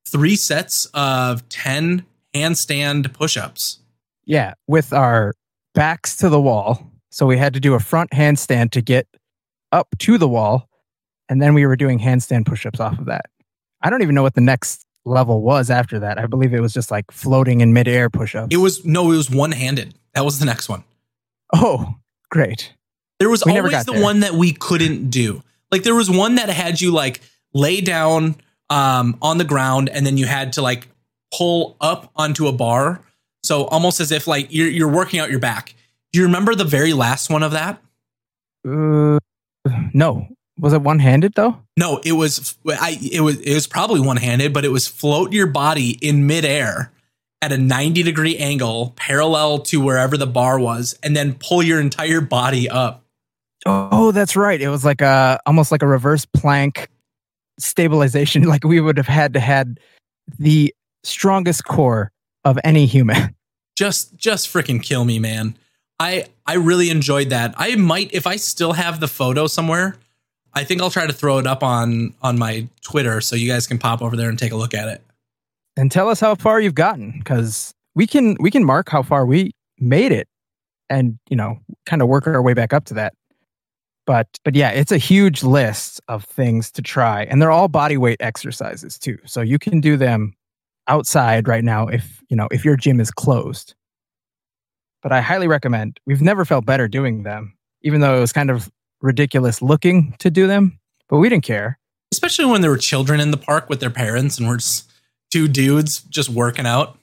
three 0.09 0.37
sets 0.37 0.87
of 0.93 1.49
10 1.49 2.05
handstand 2.35 3.13
push 3.13 3.37
ups. 3.37 3.81
Yeah, 4.25 4.55
with 4.67 4.93
our 4.93 5.33
backs 5.75 6.17
to 6.17 6.29
the 6.29 6.41
wall. 6.41 6.91
So 7.11 7.27
we 7.27 7.37
had 7.37 7.55
to 7.55 7.61
do 7.61 7.75
a 7.75 7.81
front 7.81 8.11
handstand 8.11 8.71
to 8.73 8.81
get 8.81 9.07
up 9.71 9.89
to 10.01 10.19
the 10.19 10.29
wall. 10.29 10.69
And 11.29 11.41
then 11.41 11.55
we 11.55 11.67
were 11.67 11.77
doing 11.77 11.99
handstand 11.99 12.47
push 12.47 12.67
ups 12.67 12.81
off 12.81 12.99
of 12.99 13.07
that. 13.07 13.27
I 13.81 13.91
don't 13.91 14.03
even 14.03 14.15
know 14.15 14.23
what 14.23 14.35
the 14.35 14.41
next 14.41 14.85
level 15.05 15.43
was 15.43 15.71
after 15.71 15.99
that. 16.01 16.19
I 16.19 16.27
believe 16.27 16.55
it 16.55 16.61
was 16.61 16.73
just 16.73 16.91
like 16.91 17.11
floating 17.11 17.61
in 17.61 17.73
midair 17.73 18.11
push 18.11 18.35
ups. 18.35 18.55
It 18.55 18.59
was, 18.59 18.85
no, 18.85 19.11
it 19.13 19.17
was 19.17 19.31
one 19.31 19.53
handed. 19.53 19.95
That 20.15 20.25
was 20.25 20.39
the 20.39 20.47
next 20.47 20.69
one. 20.69 20.85
Oh, 21.55 21.97
great. 22.31 22.73
There 23.23 23.31
was 23.31 23.45
we 23.47 23.57
always 23.57 23.85
the 23.85 23.93
there. 23.93 24.03
one 24.03 24.19
that 24.21 24.33
we 24.33 24.51
couldn't 24.53 25.11
do. 25.11 25.45
Like 25.71 25.85
there 25.85 25.95
was 25.95 26.11
one 26.11 26.35
that 26.35 26.49
had 26.49 26.81
you 26.81 26.91
like 26.91 27.21
lay 27.55 27.81
down 27.81 28.35
um, 28.69 29.17
on 29.23 29.39
the 29.39 29.45
ground 29.45 29.89
and 29.89 30.05
then 30.05 30.17
you 30.17 30.27
had 30.27 30.55
to 30.55 30.63
like 30.63 30.89
pull 31.33 31.77
up 31.81 32.11
onto 32.17 32.49
a 32.49 32.53
bar. 32.53 33.01
So 33.45 33.67
almost 33.67 34.01
as 34.01 34.11
if 34.11 34.27
like 34.27 34.49
you're 34.51 34.67
you're 34.67 34.89
working 34.89 35.21
out 35.21 35.31
your 35.31 35.39
back. 35.39 35.73
Do 36.13 36.19
you 36.19 36.27
remember 36.27 36.57
the 36.57 36.65
very 36.65 36.95
last 36.95 37.31
one 37.31 37.45
of 37.45 37.53
that? 37.53 37.81
Uh, 38.67 39.21
no. 39.95 40.27
Was 40.59 40.73
it 40.73 40.83
one 40.83 40.99
handed 40.99 41.35
though? 41.35 41.59
No, 41.77 42.01
it 42.05 42.15
was. 42.15 42.59
I 42.69 42.99
it 43.01 43.21
was 43.21 43.39
it 43.39 43.55
was 43.55 43.69
probably 43.69 44.01
one 44.01 44.17
handed, 44.17 44.53
but 44.53 44.65
it 44.65 44.73
was 44.73 44.89
float 44.89 45.33
your 45.33 45.47
body 45.47 45.97
in 46.03 46.27
midair 46.27 46.91
at 47.41 47.53
a 47.53 47.57
90 47.57 48.03
degree 48.03 48.37
angle 48.37 48.95
parallel 48.97 49.61
to 49.61 49.81
wherever 49.81 50.17
the 50.17 50.27
bar 50.27 50.59
was 50.59 50.99
and 51.05 51.17
then 51.17 51.35
pull 51.35 51.63
your 51.63 51.81
entire 51.81 52.21
body 52.21 52.69
up. 52.69 53.02
Oh, 53.67 54.13
that's 54.13 54.37
right. 54.37 54.61
It 54.61 54.69
was 54.69 54.85
like 54.85 55.01
a 55.01 55.41
almost 55.47 55.71
like 55.71 55.83
a 55.83 55.87
reverse 55.87 56.25
plank 56.25 56.89
stabilization 57.59 58.43
like 58.49 58.65
we 58.65 58.81
would 58.81 58.97
have 58.97 59.07
had 59.07 59.35
to 59.35 59.41
had 59.41 59.79
the 60.39 60.75
strongest 61.05 61.65
core 61.65 62.11
of 62.45 62.59
any 62.65 62.87
human. 62.87 63.35
Just 63.75 64.15
just 64.17 64.53
freaking 64.53 64.83
kill 64.83 65.07
me, 65.07 65.19
man. 65.19 65.57
I 65.99 66.27
I 66.45 66.55
really 66.57 66.91
enjoyed 66.91 67.31
that. 67.31 67.55
I 67.57 67.75
might 67.77 68.13
if 68.13 68.27
I 68.27 68.37
still 68.37 68.75
have 68.75 69.01
the 69.01 69.09
photo 69.09 69.47
somewhere, 69.47 69.97
I 70.53 70.63
think 70.63 70.83
I'll 70.83 70.91
try 70.91 71.07
to 71.07 71.13
throw 71.13 71.39
it 71.39 71.47
up 71.47 71.63
on 71.63 72.13
on 72.21 72.39
my 72.39 72.69
Twitter 72.83 73.23
so 73.23 73.35
you 73.35 73.51
guys 73.51 73.67
can 73.67 73.79
pop 73.79 74.03
over 74.03 74.15
there 74.15 74.29
and 74.29 74.39
take 74.39 74.53
a 74.53 74.57
look 74.57 74.75
at 74.75 74.89
it 74.89 75.03
and 75.77 75.91
tell 75.91 76.11
us 76.11 76.21
how 76.21 76.35
far 76.35 76.61
you've 76.61 76.75
gotten 76.75 77.15
because 77.19 77.73
we 77.95 78.07
can 78.07 78.37
we 78.41 78.51
can 78.51 78.63
mark 78.63 78.91
how 78.91 79.03
far 79.03 79.25
we 79.25 79.53
made 79.79 80.13
it 80.13 80.29
and 80.91 81.19
you 81.29 81.37
know 81.37 81.59
kind 81.87 82.03
of 82.03 82.09
work 82.09 82.27
our 82.27 82.43
way 82.43 82.55
back 82.55 82.73
up 82.73 82.85
to 82.85 82.95
that 82.95 83.15
but 84.13 84.29
but 84.45 84.55
yeah 84.55 84.69
it's 84.71 84.93
a 84.93 84.99
huge 84.99 85.43
list 85.43 86.01
of 86.09 86.25
things 86.25 86.71
to 86.71 86.83
try 86.83 87.23
and 87.25 87.41
they're 87.41 87.51
all 87.51 87.69
body 87.69 87.97
weight 87.97 88.21
exercises 88.21 88.99
too 88.99 89.17
so 89.25 89.41
you 89.41 89.59
can 89.59 89.81
do 89.81 89.97
them 89.97 90.35
outside 90.87 91.49
right 91.49 91.65
now 91.65 91.87
if 91.87 92.23
you 92.29 92.37
know 92.37 92.47
if 92.51 92.65
your 92.65 92.77
gym 92.77 93.01
is 93.01 93.11
closed 93.11 93.75
but 95.03 95.13
i 95.13 95.21
highly 95.21 95.49
recommend 95.49 95.99
we've 96.05 96.21
never 96.21 96.45
felt 96.45 96.67
better 96.67 96.89
doing 96.89 97.23
them 97.23 97.57
even 97.81 98.03
though 98.03 98.15
it 98.15 98.21
was 98.21 98.33
kind 98.33 98.51
of 98.51 98.71
ridiculous 99.01 99.63
looking 99.63 100.15
to 100.19 100.31
do 100.31 100.47
them 100.47 100.79
but 101.09 101.17
we 101.17 101.31
didn't 101.31 101.45
care 101.45 101.79
especially 102.13 102.45
when 102.45 102.61
there 102.61 102.71
were 102.71 102.77
children 102.77 103.19
in 103.19 103.31
the 103.31 103.39
park 103.39 103.71
with 103.71 103.81
their 103.81 103.91
parents 103.91 104.39
and 104.39 104.47
we're 104.47 104.59
just 104.59 104.93
two 105.33 105.49
dudes 105.49 106.03
just 106.03 106.29
working 106.29 106.67
out. 106.67 106.99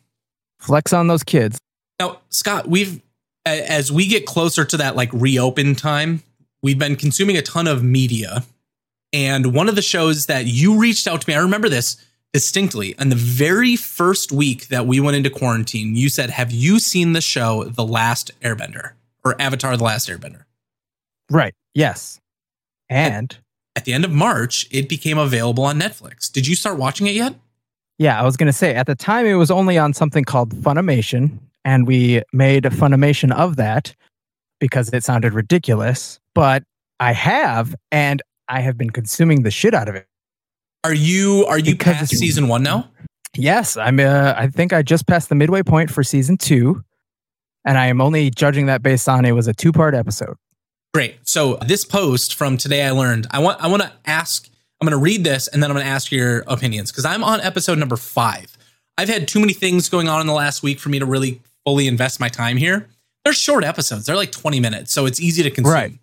Flex 0.60 0.94
on 0.94 1.08
those 1.08 1.24
kids. 1.24 1.58
Now, 2.00 2.20
Scott, 2.30 2.70
we've 2.70 3.02
as 3.46 3.92
we 3.92 4.08
get 4.08 4.28
closer 4.28 4.64
to 4.64 4.78
that 4.78 4.96
like 4.96 5.10
reopen 5.12 5.74
time, 5.74 6.22
we've 6.62 6.80
been 6.80 6.96
consuming 6.96 7.38
a 7.38 7.42
ton 7.42 7.68
of 7.68 7.84
media. 7.84 8.44
And 9.12 9.54
one 9.54 9.70
of 9.70 9.76
the 9.76 9.82
shows 9.82 10.28
that 10.28 10.46
you 10.46 10.78
reached 10.78 11.08
out 11.08 11.22
to 11.22 11.30
me, 11.30 11.36
I 11.36 11.40
remember 11.40 11.70
this 11.70 11.98
distinctly. 12.34 12.98
On 13.00 13.10
the 13.10 13.16
very 13.16 13.76
first 13.76 14.32
week 14.32 14.68
that 14.68 14.86
we 14.86 15.00
went 15.00 15.18
into 15.18 15.30
quarantine, 15.30 15.96
you 15.96 16.10
said, 16.10 16.30
Have 16.30 16.52
you 16.52 16.80
seen 16.80 17.14
the 17.14 17.22
show 17.22 17.64
The 17.64 17.86
Last 17.86 18.32
Airbender 18.42 18.92
or 19.24 19.40
Avatar 19.42 19.76
The 19.78 19.84
Last 19.84 20.08
Airbender? 20.08 20.44
Right. 21.32 21.54
Yes. 21.74 22.20
And 22.90 23.32
at, 23.32 23.80
at 23.80 23.86
the 23.86 23.94
end 23.94 24.06
of 24.06 24.12
March, 24.12 24.68
it 24.72 24.90
became 24.90 25.18
available 25.18 25.64
on 25.64 25.80
Netflix. 25.80 26.32
Did 26.32 26.48
you 26.48 26.56
start 26.56 26.78
watching 26.78 27.08
it 27.08 27.14
yet? 27.14 27.36
Yeah, 27.98 28.20
I 28.20 28.24
was 28.24 28.38
going 28.38 28.48
to 28.48 28.54
say 28.54 28.74
at 28.76 28.88
the 28.88 28.96
time 28.96 29.26
it 29.26 29.34
was 29.34 29.52
only 29.52 29.78
on 29.78 29.94
something 29.94 30.24
called 30.24 30.56
Funimation, 30.56 31.38
and 31.66 31.86
we 31.86 32.24
made 32.32 32.66
a 32.66 32.70
Funimation 32.70 33.32
of 33.34 33.58
that 33.58 33.94
because 34.60 34.90
it 34.94 35.04
sounded 35.04 35.34
ridiculous. 35.34 36.19
But 36.36 36.64
I 37.00 37.14
have, 37.14 37.76
and 37.92 38.22
I 38.48 38.62
have 38.62 38.78
been 38.78 38.90
consuming 38.90 39.44
the 39.44 39.52
shit 39.52 39.74
out 39.74 39.90
of 39.90 39.96
it. 39.96 40.08
Are 40.84 40.94
you 40.94 41.46
are 41.48 41.60
you 41.60 41.74
because 41.74 41.96
past 41.96 42.18
season 42.18 42.48
one 42.48 42.64
now? 42.64 42.90
Yes, 43.36 43.78
I'm. 43.78 44.00
Uh, 44.00 44.34
I 44.38 44.48
think 44.48 44.74
I 44.74 44.82
just 44.82 45.08
passed 45.08 45.30
the 45.30 45.36
midway 45.36 45.64
point 45.64 45.92
for 45.92 46.04
season 46.04 46.38
two, 46.38 46.84
and 47.66 47.78
I 47.78 47.88
am 47.88 48.02
only 48.02 48.30
judging 48.30 48.68
that 48.68 48.82
based 48.82 49.10
on 49.10 49.26
it 49.26 49.34
was 49.34 49.48
a 49.48 49.54
two 49.54 49.72
part 49.72 49.94
episode. 49.94 50.36
Great. 50.94 51.18
So 51.24 51.58
this 51.68 51.86
post 51.86 52.36
from 52.36 52.58
today, 52.58 52.84
I 52.84 52.92
learned. 52.92 53.28
I 53.32 53.40
want. 53.40 53.62
I 53.62 53.68
want 53.68 53.84
to 53.84 53.92
ask 54.06 54.50
I'm 54.82 54.88
going 54.88 54.98
to 54.98 55.04
read 55.04 55.24
this 55.24 55.48
and 55.48 55.62
then 55.62 55.70
I'm 55.70 55.76
going 55.76 55.86
to 55.86 55.92
ask 55.92 56.12
your 56.12 56.44
opinions 56.48 56.92
because 56.92 57.06
I'm 57.06 57.24
on 57.24 57.42
episode 57.42 57.78
number 57.78 57.98
five. 57.98 58.58
I've 58.98 59.10
had 59.10 59.28
too 59.28 59.40
many 59.40 59.54
things 59.54 59.90
going 59.90 60.08
on 60.08 60.22
in 60.22 60.28
the 60.28 60.34
last 60.34 60.64
week 60.64 60.80
for 60.80 60.90
me 60.90 61.00
to 61.00 61.06
really 61.06 61.42
fully 61.66 61.88
invest 61.88 62.20
my 62.20 62.30
time 62.30 62.58
here. 62.58 62.88
They're 63.24 63.34
short 63.34 63.66
episodes, 63.66 64.06
they're 64.06 64.16
like 64.16 64.32
20 64.32 64.60
minutes, 64.60 64.94
so 64.94 65.06
it's 65.06 65.20
easy 65.20 65.44
to 65.44 65.52
consume. 65.52 65.74
Right. 65.74 65.94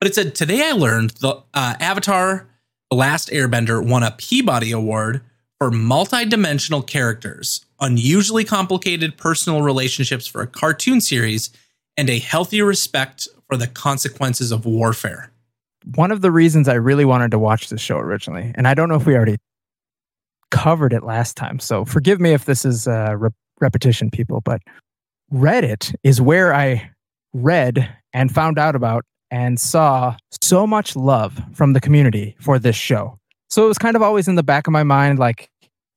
But 0.00 0.08
it 0.08 0.14
said 0.14 0.34
today 0.34 0.66
I 0.66 0.72
learned 0.72 1.10
the 1.20 1.42
uh, 1.52 1.74
Avatar 1.78 2.48
The 2.90 2.96
Last 2.96 3.28
Airbender 3.28 3.86
won 3.86 4.02
a 4.02 4.10
Peabody 4.12 4.72
Award 4.72 5.20
for 5.58 5.70
multi-dimensional 5.70 6.82
characters, 6.82 7.66
unusually 7.80 8.44
complicated 8.44 9.18
personal 9.18 9.60
relationships 9.60 10.26
for 10.26 10.40
a 10.40 10.46
cartoon 10.46 11.02
series, 11.02 11.50
and 11.98 12.08
a 12.08 12.18
healthy 12.18 12.62
respect 12.62 13.28
for 13.46 13.58
the 13.58 13.66
consequences 13.66 14.52
of 14.52 14.64
warfare. 14.64 15.30
One 15.96 16.10
of 16.10 16.22
the 16.22 16.30
reasons 16.30 16.66
I 16.66 16.74
really 16.74 17.04
wanted 17.04 17.30
to 17.32 17.38
watch 17.38 17.68
this 17.68 17.82
show 17.82 17.98
originally, 17.98 18.52
and 18.54 18.66
I 18.66 18.72
don't 18.72 18.88
know 18.88 18.94
if 18.94 19.04
we 19.04 19.14
already 19.14 19.36
covered 20.50 20.94
it 20.94 21.02
last 21.02 21.36
time, 21.36 21.58
so 21.58 21.84
forgive 21.84 22.20
me 22.20 22.32
if 22.32 22.46
this 22.46 22.64
is 22.64 22.86
a 22.86 23.16
re- 23.18 23.30
repetition, 23.60 24.10
people, 24.10 24.40
but 24.40 24.62
Reddit 25.30 25.94
is 26.02 26.22
where 26.22 26.54
I 26.54 26.90
read 27.34 27.98
and 28.14 28.32
found 28.32 28.58
out 28.58 28.74
about 28.74 29.04
and 29.30 29.60
saw 29.60 30.16
so 30.42 30.66
much 30.66 30.96
love 30.96 31.40
from 31.54 31.72
the 31.72 31.80
community 31.80 32.36
for 32.40 32.58
this 32.58 32.76
show. 32.76 33.18
So 33.48 33.64
it 33.64 33.68
was 33.68 33.78
kind 33.78 33.96
of 33.96 34.02
always 34.02 34.28
in 34.28 34.34
the 34.34 34.42
back 34.42 34.66
of 34.66 34.72
my 34.72 34.82
mind 34.82 35.18
like, 35.18 35.50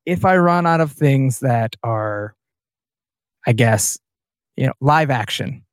if 0.05 0.25
I 0.25 0.37
run 0.37 0.65
out 0.65 0.81
of 0.81 0.91
things 0.91 1.39
that 1.39 1.75
are, 1.81 2.35
I 3.47 3.53
guess, 3.53 3.97
you 4.57 4.67
know, 4.67 4.73
live 4.81 5.09
action, 5.09 5.63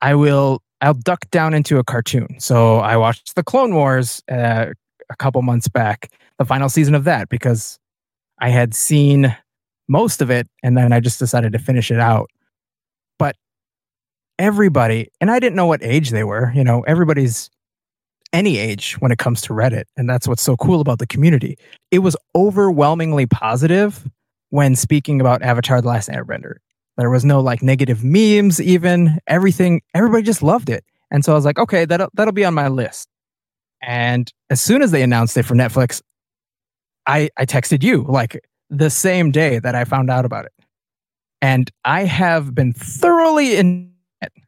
I 0.00 0.14
will 0.14 0.60
I'll 0.80 0.94
duck 0.94 1.30
down 1.30 1.54
into 1.54 1.78
a 1.78 1.84
cartoon. 1.84 2.40
So 2.40 2.78
I 2.78 2.96
watched 2.96 3.34
the 3.34 3.42
Clone 3.42 3.74
Wars 3.74 4.22
uh, 4.30 4.66
a 5.10 5.16
couple 5.16 5.42
months 5.42 5.68
back, 5.68 6.10
the 6.38 6.44
final 6.44 6.68
season 6.68 6.94
of 6.94 7.04
that, 7.04 7.28
because 7.28 7.78
I 8.40 8.48
had 8.48 8.74
seen 8.74 9.36
most 9.88 10.22
of 10.22 10.30
it 10.30 10.48
and 10.62 10.76
then 10.76 10.92
I 10.92 11.00
just 11.00 11.18
decided 11.18 11.52
to 11.52 11.58
finish 11.58 11.90
it 11.90 12.00
out. 12.00 12.30
Everybody, 14.40 15.10
and 15.20 15.30
I 15.30 15.38
didn't 15.38 15.54
know 15.54 15.66
what 15.66 15.82
age 15.82 16.10
they 16.10 16.24
were, 16.24 16.50
you 16.54 16.64
know, 16.64 16.80
everybody's 16.88 17.50
any 18.32 18.56
age 18.56 18.94
when 19.00 19.12
it 19.12 19.18
comes 19.18 19.42
to 19.42 19.52
Reddit. 19.52 19.84
And 19.98 20.08
that's 20.08 20.26
what's 20.26 20.42
so 20.42 20.56
cool 20.56 20.80
about 20.80 20.98
the 20.98 21.06
community. 21.06 21.58
It 21.90 21.98
was 21.98 22.16
overwhelmingly 22.34 23.26
positive 23.26 24.08
when 24.48 24.76
speaking 24.76 25.20
about 25.20 25.42
Avatar 25.42 25.82
The 25.82 25.88
Last 25.88 26.08
Airbender. 26.08 26.54
There 26.96 27.10
was 27.10 27.22
no 27.22 27.40
like 27.40 27.62
negative 27.62 28.02
memes, 28.02 28.62
even 28.62 29.18
everything. 29.26 29.82
Everybody 29.94 30.22
just 30.22 30.42
loved 30.42 30.70
it. 30.70 30.84
And 31.10 31.22
so 31.22 31.32
I 31.32 31.34
was 31.34 31.44
like, 31.44 31.58
okay, 31.58 31.84
that'll, 31.84 32.08
that'll 32.14 32.32
be 32.32 32.46
on 32.46 32.54
my 32.54 32.68
list. 32.68 33.08
And 33.82 34.32
as 34.48 34.62
soon 34.62 34.80
as 34.80 34.90
they 34.90 35.02
announced 35.02 35.36
it 35.36 35.44
for 35.44 35.54
Netflix, 35.54 36.00
I, 37.06 37.28
I 37.36 37.44
texted 37.44 37.82
you 37.82 38.06
like 38.08 38.40
the 38.70 38.88
same 38.88 39.32
day 39.32 39.58
that 39.58 39.74
I 39.74 39.84
found 39.84 40.10
out 40.10 40.24
about 40.24 40.46
it. 40.46 40.52
And 41.42 41.70
I 41.84 42.04
have 42.04 42.54
been 42.54 42.72
thoroughly 42.72 43.56
in 43.56 43.89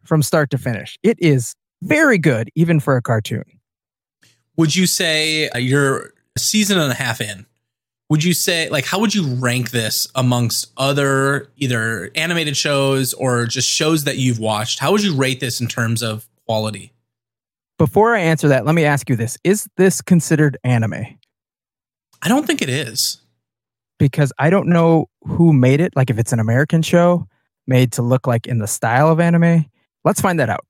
from 0.04 0.22
start 0.22 0.50
to 0.50 0.58
finish. 0.58 0.98
It 1.02 1.18
is 1.20 1.54
very 1.82 2.18
good, 2.18 2.50
even 2.54 2.80
for 2.80 2.96
a 2.96 3.02
cartoon. 3.02 3.44
Would 4.56 4.76
you 4.76 4.86
say 4.86 5.48
uh, 5.50 5.58
you're 5.58 6.12
a 6.36 6.38
season 6.38 6.78
and 6.78 6.90
a 6.90 6.94
half 6.94 7.20
in? 7.20 7.46
would 8.12 8.22
you 8.22 8.34
say 8.34 8.68
like 8.68 8.84
how 8.84 8.98
would 8.98 9.14
you 9.14 9.26
rank 9.36 9.70
this 9.70 10.06
amongst 10.14 10.70
other 10.76 11.48
either 11.56 12.10
animated 12.14 12.54
shows 12.54 13.14
or 13.14 13.46
just 13.46 13.66
shows 13.66 14.04
that 14.04 14.18
you've 14.18 14.38
watched 14.38 14.80
how 14.80 14.92
would 14.92 15.02
you 15.02 15.14
rate 15.14 15.40
this 15.40 15.62
in 15.62 15.66
terms 15.66 16.02
of 16.02 16.28
quality 16.44 16.92
before 17.78 18.14
i 18.14 18.20
answer 18.20 18.48
that 18.48 18.66
let 18.66 18.74
me 18.74 18.84
ask 18.84 19.08
you 19.08 19.16
this 19.16 19.38
is 19.44 19.66
this 19.78 20.02
considered 20.02 20.58
anime 20.62 21.06
i 22.20 22.28
don't 22.28 22.46
think 22.46 22.60
it 22.60 22.68
is 22.68 23.22
because 23.98 24.30
i 24.38 24.50
don't 24.50 24.66
know 24.68 25.06
who 25.22 25.50
made 25.50 25.80
it 25.80 25.96
like 25.96 26.10
if 26.10 26.18
it's 26.18 26.34
an 26.34 26.38
american 26.38 26.82
show 26.82 27.26
made 27.72 27.92
to 27.92 28.02
look 28.02 28.26
like 28.26 28.46
in 28.46 28.58
the 28.58 28.66
style 28.66 29.10
of 29.10 29.18
anime? 29.18 29.64
Let's 30.04 30.20
find 30.20 30.38
that 30.38 30.50
out. 30.50 30.66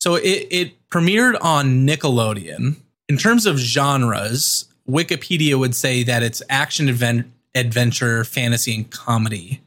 So 0.00 0.16
it, 0.16 0.46
it 0.50 0.88
premiered 0.90 1.36
on 1.40 1.86
Nickelodeon. 1.86 2.76
In 3.08 3.16
terms 3.16 3.46
of 3.46 3.58
genres, 3.58 4.66
Wikipedia 4.88 5.58
would 5.58 5.74
say 5.74 6.02
that 6.04 6.22
it's 6.22 6.42
action 6.48 6.88
advent, 6.88 7.26
adventure, 7.54 8.22
fantasy, 8.24 8.74
and 8.74 8.90
comedy. 8.90 9.60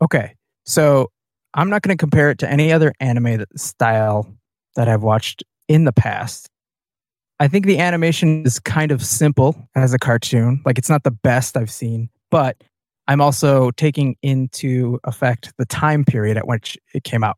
Okay. 0.00 0.34
So 0.64 1.10
I'm 1.54 1.68
not 1.68 1.82
going 1.82 1.96
to 1.96 2.00
compare 2.00 2.30
it 2.30 2.38
to 2.38 2.50
any 2.50 2.72
other 2.72 2.92
anime 3.00 3.38
that- 3.38 3.58
style 3.58 4.32
that 4.76 4.88
I've 4.88 5.02
watched 5.02 5.42
in 5.68 5.84
the 5.84 5.92
past. 5.92 6.48
I 7.40 7.48
think 7.48 7.66
the 7.66 7.78
animation 7.78 8.44
is 8.46 8.58
kind 8.58 8.92
of 8.92 9.04
simple 9.04 9.68
as 9.74 9.92
a 9.92 9.98
cartoon. 9.98 10.62
Like 10.64 10.78
it's 10.78 10.88
not 10.88 11.02
the 11.02 11.10
best 11.10 11.56
I've 11.56 11.70
seen, 11.70 12.08
but 12.30 12.62
I'm 13.08 13.20
also 13.20 13.70
taking 13.72 14.16
into 14.22 14.98
effect 15.04 15.52
the 15.58 15.66
time 15.66 16.04
period 16.04 16.36
at 16.36 16.46
which 16.46 16.76
it 16.94 17.04
came 17.04 17.22
out. 17.22 17.36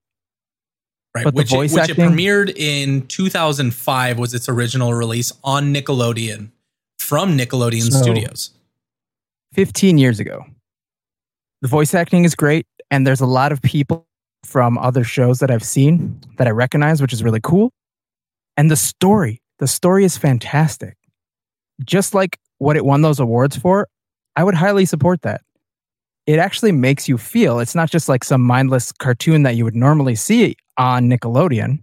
Right, 1.14 1.24
But 1.24 1.35
the 1.35 1.38
which, 1.38 1.50
voice 1.50 1.72
it, 1.72 1.81
which 1.81 1.90
it 1.90 1.98
acting- 1.98 2.11
premiered 2.16 2.54
in 2.57 3.07
2005 3.07 4.18
was 4.18 4.35
its 4.35 4.48
original 4.48 4.94
release 4.94 5.33
on 5.42 5.72
Nickelodeon 5.74 6.50
from 6.98 7.37
Nickelodeon 7.37 7.90
So- 7.90 8.02
Studios. 8.02 8.50
15 9.54 9.98
years 9.98 10.20
ago. 10.20 10.44
The 11.62 11.68
voice 11.68 11.94
acting 11.94 12.24
is 12.24 12.35
great, 12.35 12.66
and 12.90 13.07
there's 13.07 13.20
a 13.20 13.26
lot 13.26 13.50
of 13.50 13.61
people 13.62 14.07
from 14.44 14.78
other 14.78 15.02
shows 15.04 15.40
that 15.40 15.50
I've 15.50 15.64
seen 15.64 16.20
that 16.37 16.46
I 16.46 16.50
recognize, 16.50 17.02
which 17.02 17.12
is 17.12 17.24
really 17.24 17.40
cool. 17.42 17.72
And 18.57 18.70
the 18.70 18.76
story, 18.76 19.40
the 19.59 19.66
story 19.66 20.04
is 20.04 20.16
fantastic. 20.16 20.96
Just 21.85 22.14
like 22.14 22.38
what 22.59 22.76
it 22.76 22.85
won 22.85 23.02
those 23.02 23.18
awards 23.18 23.57
for, 23.57 23.88
I 24.37 24.44
would 24.44 24.54
highly 24.54 24.85
support 24.85 25.22
that. 25.22 25.40
It 26.29 26.38
actually 26.38 26.73
makes 26.73 27.09
you 27.09 27.17
feel. 27.17 27.59
It's 27.59 27.75
not 27.75 27.91
just 27.91 28.07
like 28.07 28.23
some 28.23 28.43
mindless 28.43 28.93
cartoon 28.93 29.45
that 29.45 29.57
you 29.57 29.64
would 29.64 29.75
normally 29.75 30.14
see 30.14 30.57
on 30.77 31.09
Nickelodeon, 31.09 31.83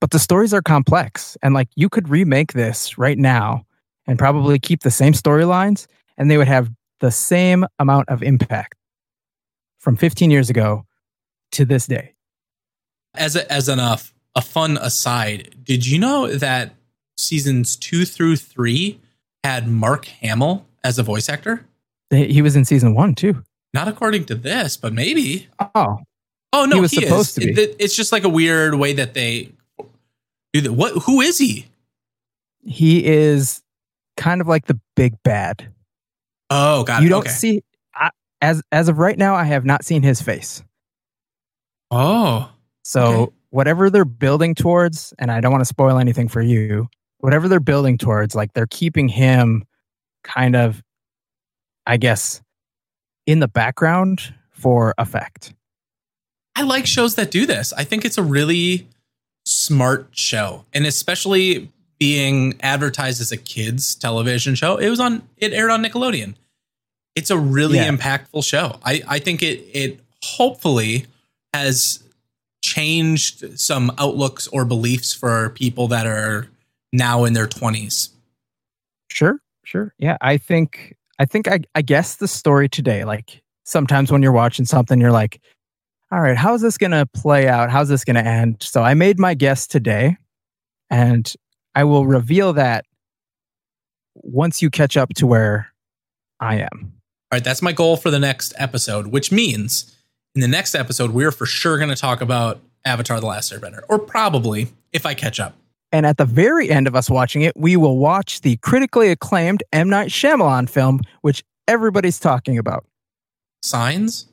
but 0.00 0.10
the 0.10 0.18
stories 0.18 0.52
are 0.52 0.60
complex. 0.60 1.36
And 1.40 1.54
like 1.54 1.68
you 1.76 1.88
could 1.88 2.08
remake 2.08 2.54
this 2.54 2.98
right 2.98 3.16
now 3.16 3.64
and 4.08 4.18
probably 4.18 4.58
keep 4.58 4.82
the 4.82 4.90
same 4.90 5.12
storylines 5.12 5.86
and 6.18 6.28
they 6.28 6.36
would 6.36 6.48
have 6.48 6.68
the 6.98 7.12
same 7.12 7.64
amount 7.78 8.08
of 8.08 8.24
impact 8.24 8.74
from 9.78 9.94
15 9.94 10.32
years 10.32 10.50
ago 10.50 10.84
to 11.52 11.64
this 11.64 11.86
day. 11.86 12.12
As 13.14 13.36
a, 13.36 13.52
as 13.52 13.68
an 13.68 13.78
uh, 13.78 13.98
a 14.34 14.40
fun 14.40 14.78
aside, 14.78 15.54
did 15.62 15.86
you 15.86 16.00
know 16.00 16.26
that 16.26 16.74
seasons 17.16 17.76
two 17.76 18.04
through 18.04 18.34
three 18.34 18.98
had 19.44 19.68
Mark 19.68 20.06
Hamill 20.06 20.66
as 20.82 20.98
a 20.98 21.04
voice 21.04 21.28
actor? 21.28 21.68
He 22.10 22.42
was 22.42 22.54
in 22.56 22.64
season 22.64 22.94
one 22.94 23.14
too. 23.14 23.42
Not 23.72 23.88
according 23.88 24.26
to 24.26 24.34
this, 24.34 24.76
but 24.76 24.92
maybe. 24.92 25.48
Oh, 25.74 25.98
Oh 26.52 26.64
no, 26.66 26.76
He 26.76 26.80
was 26.82 26.92
is. 26.92 27.02
supposed 27.02 27.34
to 27.34 27.40
be. 27.40 27.60
It- 27.60 27.76
it's 27.80 27.96
just 27.96 28.12
like 28.12 28.22
a 28.24 28.28
weird 28.28 28.76
way 28.76 28.92
that 28.92 29.14
they 29.14 29.50
do 30.52 30.60
that. 30.60 30.72
What? 30.72 30.92
Who 31.04 31.20
is 31.20 31.38
he? 31.38 31.66
he 32.66 33.04
is 33.04 33.60
kind 34.16 34.40
of 34.40 34.46
like 34.46 34.66
the 34.66 34.78
big 34.96 35.14
bad. 35.24 35.68
Oh, 36.50 36.84
got 36.84 37.02
you 37.02 37.08
it. 37.08 37.10
don't 37.10 37.20
okay. 37.22 37.30
see 37.30 37.62
I, 37.94 38.10
as 38.40 38.62
as 38.72 38.88
of 38.88 38.98
right 38.98 39.18
now. 39.18 39.34
I 39.34 39.44
have 39.44 39.64
not 39.64 39.84
seen 39.84 40.02
his 40.02 40.22
face. 40.22 40.62
Oh, 41.90 42.50
So 42.84 43.02
Okay. 43.04 43.32
whatever 43.50 43.90
they're 43.90 44.04
building 44.04 44.54
towards, 44.54 45.12
and 45.18 45.30
I 45.30 45.40
don't 45.40 45.52
want 45.52 45.62
to 45.62 45.66
spoil 45.66 45.98
anything 45.98 46.28
for 46.28 46.40
you. 46.42 46.88
Whatever 47.18 47.48
they're 47.48 47.60
building 47.60 47.96
towards, 47.98 48.34
like 48.34 48.52
they're 48.52 48.66
keeping 48.66 49.08
him 49.08 49.64
kind 50.22 50.54
of, 50.56 50.82
I 51.86 51.96
guess, 51.96 52.40
in 53.26 53.40
the 53.40 53.48
background 53.48 54.34
for 54.50 54.94
effect. 54.98 55.54
I 56.56 56.62
like 56.62 56.86
shows 56.86 57.16
that 57.16 57.30
do 57.30 57.46
this. 57.46 57.72
I 57.72 57.84
think 57.84 58.04
it's 58.04 58.18
a 58.18 58.22
really 58.22 58.88
smart 59.44 60.08
show, 60.12 60.64
and 60.72 60.86
especially 60.86 61.70
being 61.98 62.54
advertised 62.60 63.20
as 63.20 63.32
a 63.32 63.36
kids 63.36 63.94
television 63.94 64.54
show. 64.54 64.76
It 64.76 64.88
was 64.88 65.00
on. 65.00 65.22
It 65.36 65.52
aired 65.52 65.70
on 65.70 65.82
Nickelodeon. 65.84 66.34
It's 67.14 67.30
a 67.30 67.38
really 67.38 67.78
Yeah. 67.78 67.90
impactful 67.90 68.44
show. 68.44 68.78
I 68.84 69.02
I 69.06 69.18
think 69.18 69.42
it 69.42 69.60
it 69.72 70.00
hopefully 70.22 71.06
has 71.52 72.00
changed 72.64 73.58
some 73.60 73.92
outlooks 73.98 74.48
or 74.48 74.64
beliefs 74.64 75.12
for 75.12 75.50
people 75.50 75.86
that 75.88 76.06
are 76.06 76.48
now 76.92 77.24
in 77.24 77.32
their 77.32 77.46
twenties. 77.46 78.10
Sure, 79.10 79.38
sure. 79.64 79.94
Yeah, 79.98 80.16
I 80.20 80.38
think 80.38 80.96
I 81.18 81.24
think 81.24 81.48
I 81.48 81.60
I 81.74 81.82
guess 81.82 82.16
the 82.16 82.28
story 82.28 82.68
today, 82.68 83.04
like 83.04 83.42
sometimes 83.64 84.10
when 84.10 84.22
you're 84.22 84.32
watching 84.32 84.64
something, 84.64 85.00
you're 85.00 85.12
like, 85.12 85.40
all 86.10 86.20
right, 86.20 86.36
how's 86.36 86.60
this 86.60 86.78
gonna 86.78 87.06
play 87.06 87.48
out? 87.48 87.70
How's 87.70 87.88
this 87.88 88.04
gonna 88.04 88.20
end? 88.20 88.62
So 88.62 88.82
I 88.82 88.94
made 88.94 89.18
my 89.18 89.34
guess 89.34 89.66
today, 89.66 90.16
and 90.90 91.32
I 91.74 91.84
will 91.84 92.06
reveal 92.06 92.52
that 92.54 92.84
once 94.14 94.62
you 94.62 94.70
catch 94.70 94.96
up 94.96 95.10
to 95.14 95.26
where 95.26 95.72
I 96.40 96.56
am. 96.56 96.92
All 97.32 97.36
right, 97.36 97.44
that's 97.44 97.62
my 97.62 97.72
goal 97.72 97.96
for 97.96 98.10
the 98.10 98.18
next 98.18 98.54
episode, 98.56 99.08
which 99.08 99.32
means 99.32 99.96
in 100.34 100.40
the 100.40 100.48
next 100.48 100.74
episode, 100.74 101.10
we're 101.10 101.30
for 101.30 101.46
sure 101.46 101.78
going 101.78 101.90
to 101.90 101.96
talk 101.96 102.20
about 102.20 102.60
Avatar 102.84 103.20
The 103.20 103.26
Last 103.26 103.52
Airbender, 103.52 103.80
or 103.88 103.98
probably 103.98 104.68
if 104.92 105.06
I 105.06 105.14
catch 105.14 105.40
up. 105.40 105.56
And 105.94 106.06
at 106.06 106.16
the 106.16 106.24
very 106.24 106.70
end 106.70 106.88
of 106.88 106.96
us 106.96 107.08
watching 107.08 107.42
it, 107.42 107.56
we 107.56 107.76
will 107.76 107.98
watch 107.98 108.40
the 108.40 108.56
critically 108.56 109.10
acclaimed 109.12 109.62
M. 109.72 109.88
Night 109.88 110.08
Shyamalan 110.08 110.68
film, 110.68 111.00
which 111.20 111.44
everybody's 111.68 112.18
talking 112.18 112.58
about. 112.58 112.84
Signs? 113.62 114.26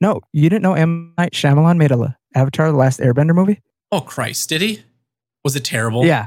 No, 0.00 0.22
you 0.32 0.50
didn't 0.50 0.62
know 0.62 0.74
M. 0.74 1.14
Night 1.16 1.34
Shyamalan 1.34 1.76
made 1.76 1.92
a 1.92 2.16
Avatar: 2.34 2.72
The 2.72 2.76
Last 2.76 2.98
Airbender 2.98 3.32
movie? 3.32 3.62
Oh, 3.92 4.00
Christ, 4.00 4.48
did 4.48 4.60
he? 4.60 4.82
Was 5.44 5.54
it 5.54 5.62
terrible? 5.64 6.04
Yeah, 6.04 6.26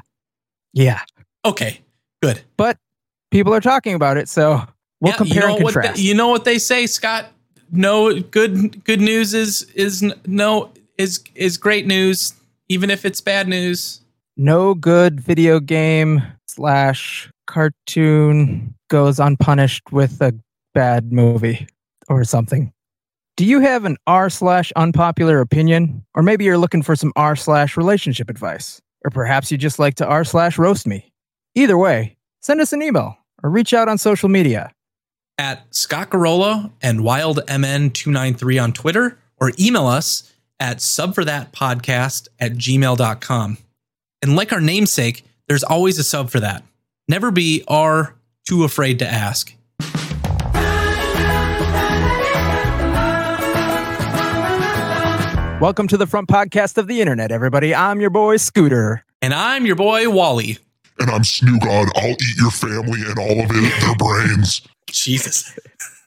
yeah. 0.71 1.01
Okay, 1.43 1.81
good. 2.23 2.39
But 2.55 2.77
people 3.31 3.53
are 3.53 3.59
talking 3.59 3.93
about 3.93 4.15
it, 4.15 4.29
so 4.29 4.61
we'll 5.01 5.11
Yeah, 5.11 5.17
compare 5.17 5.35
you 5.35 5.39
know 5.41 5.55
and 5.55 5.63
what 5.65 5.73
contrast. 5.73 5.97
they- 5.97 6.03
you 6.03 6.13
know 6.13 6.29
what 6.29 6.45
they 6.45 6.59
say, 6.59 6.87
Scott? 6.87 7.25
No 7.73 8.21
good 8.21 8.85
good 8.85 9.01
news 9.01 9.33
is 9.33 9.63
is 9.75 10.01
no 10.25 10.71
is 10.97 11.21
is 11.35 11.57
great 11.57 11.85
news, 11.85 12.31
even 12.69 12.89
if 12.89 13.03
it's 13.03 13.19
bad 13.19 13.49
news. 13.49 13.99
No 14.38 14.74
good 14.74 15.19
video 15.19 15.60
game 15.60 16.21
slash 16.48 17.30
cartoon 17.48 18.76
goes 18.89 19.19
unpunished 19.19 19.91
with 19.91 20.21
a 20.21 20.34
bad 20.74 21.12
movie 21.12 21.67
or 22.08 22.24
something. 22.24 22.71
Do 23.38 23.45
you 23.45 23.60
have 23.60 23.84
an 23.84 23.98
R 24.08 24.30
slash 24.30 24.71
unpopular 24.76 25.41
opinion? 25.41 26.06
Or 26.13 26.24
maybe 26.24 26.45
you're 26.45 26.58
looking 26.58 26.82
for 26.82 26.95
some 26.95 27.12
R 27.15 27.36
slash 27.36 27.76
relationship 27.76 28.30
advice? 28.30 28.82
Or 29.04 29.12
perhaps 29.12 29.52
you 29.52 29.58
just 29.58 29.78
like 29.78 29.95
to 29.95 30.06
R 30.06 30.24
slash 30.24 30.58
roast 30.58 30.88
me? 30.88 31.12
Either 31.54 31.78
way, 31.78 32.17
send 32.41 32.62
us 32.62 32.74
an 32.74 32.82
email 32.82 33.17
or 33.43 33.50
reach 33.50 33.74
out 33.74 33.89
on 33.89 33.98
social 33.98 34.30
media. 34.30 34.71
At 35.38 35.76
Scott 35.76 36.12
Garola 36.12 36.71
and 36.82 37.02
WildMN293 37.02 38.63
on 38.63 38.71
Twitter, 38.71 39.19
or 39.38 39.52
email 39.60 39.86
us 39.86 40.34
at 40.62 40.78
subforthatpodcast 40.78 42.30
at 42.39 42.54
gmail.com. 42.54 43.58
And 44.25 44.35
like 44.35 44.51
our 44.51 44.59
namesake, 44.59 45.23
there's 45.47 45.63
always 45.63 45.99
a 45.99 46.03
sub 46.03 46.31
for 46.31 46.39
that. 46.39 46.63
Never 47.07 47.29
be 47.29 47.63
R 47.67 48.15
too 48.49 48.63
afraid 48.63 48.97
to 48.97 49.07
ask. 49.07 49.53
Welcome 55.61 55.88
to 55.89 55.97
the 55.97 56.07
front 56.09 56.27
podcast 56.27 56.79
of 56.79 56.88
the 56.88 57.01
internet, 57.01 57.31
everybody. 57.31 57.75
I'm 57.75 58.01
your 58.01 58.09
boy 58.09 58.38
Scooter. 58.38 59.05
And 59.21 59.31
I'm 59.31 59.67
your 59.67 59.75
boy, 59.75 60.09
Wally. 60.09 60.57
and 60.97 61.11
I'm 61.11 61.21
Snoogod. 61.21 61.91
I'll 61.95 62.09
eat 62.09 62.38
your 62.39 62.49
family 62.49 63.01
and 63.07 63.19
all 63.19 63.43
of 63.43 63.51
it, 63.51 63.81
their 63.81 63.95
brains. 63.95 64.63
Jesus. 64.89 65.55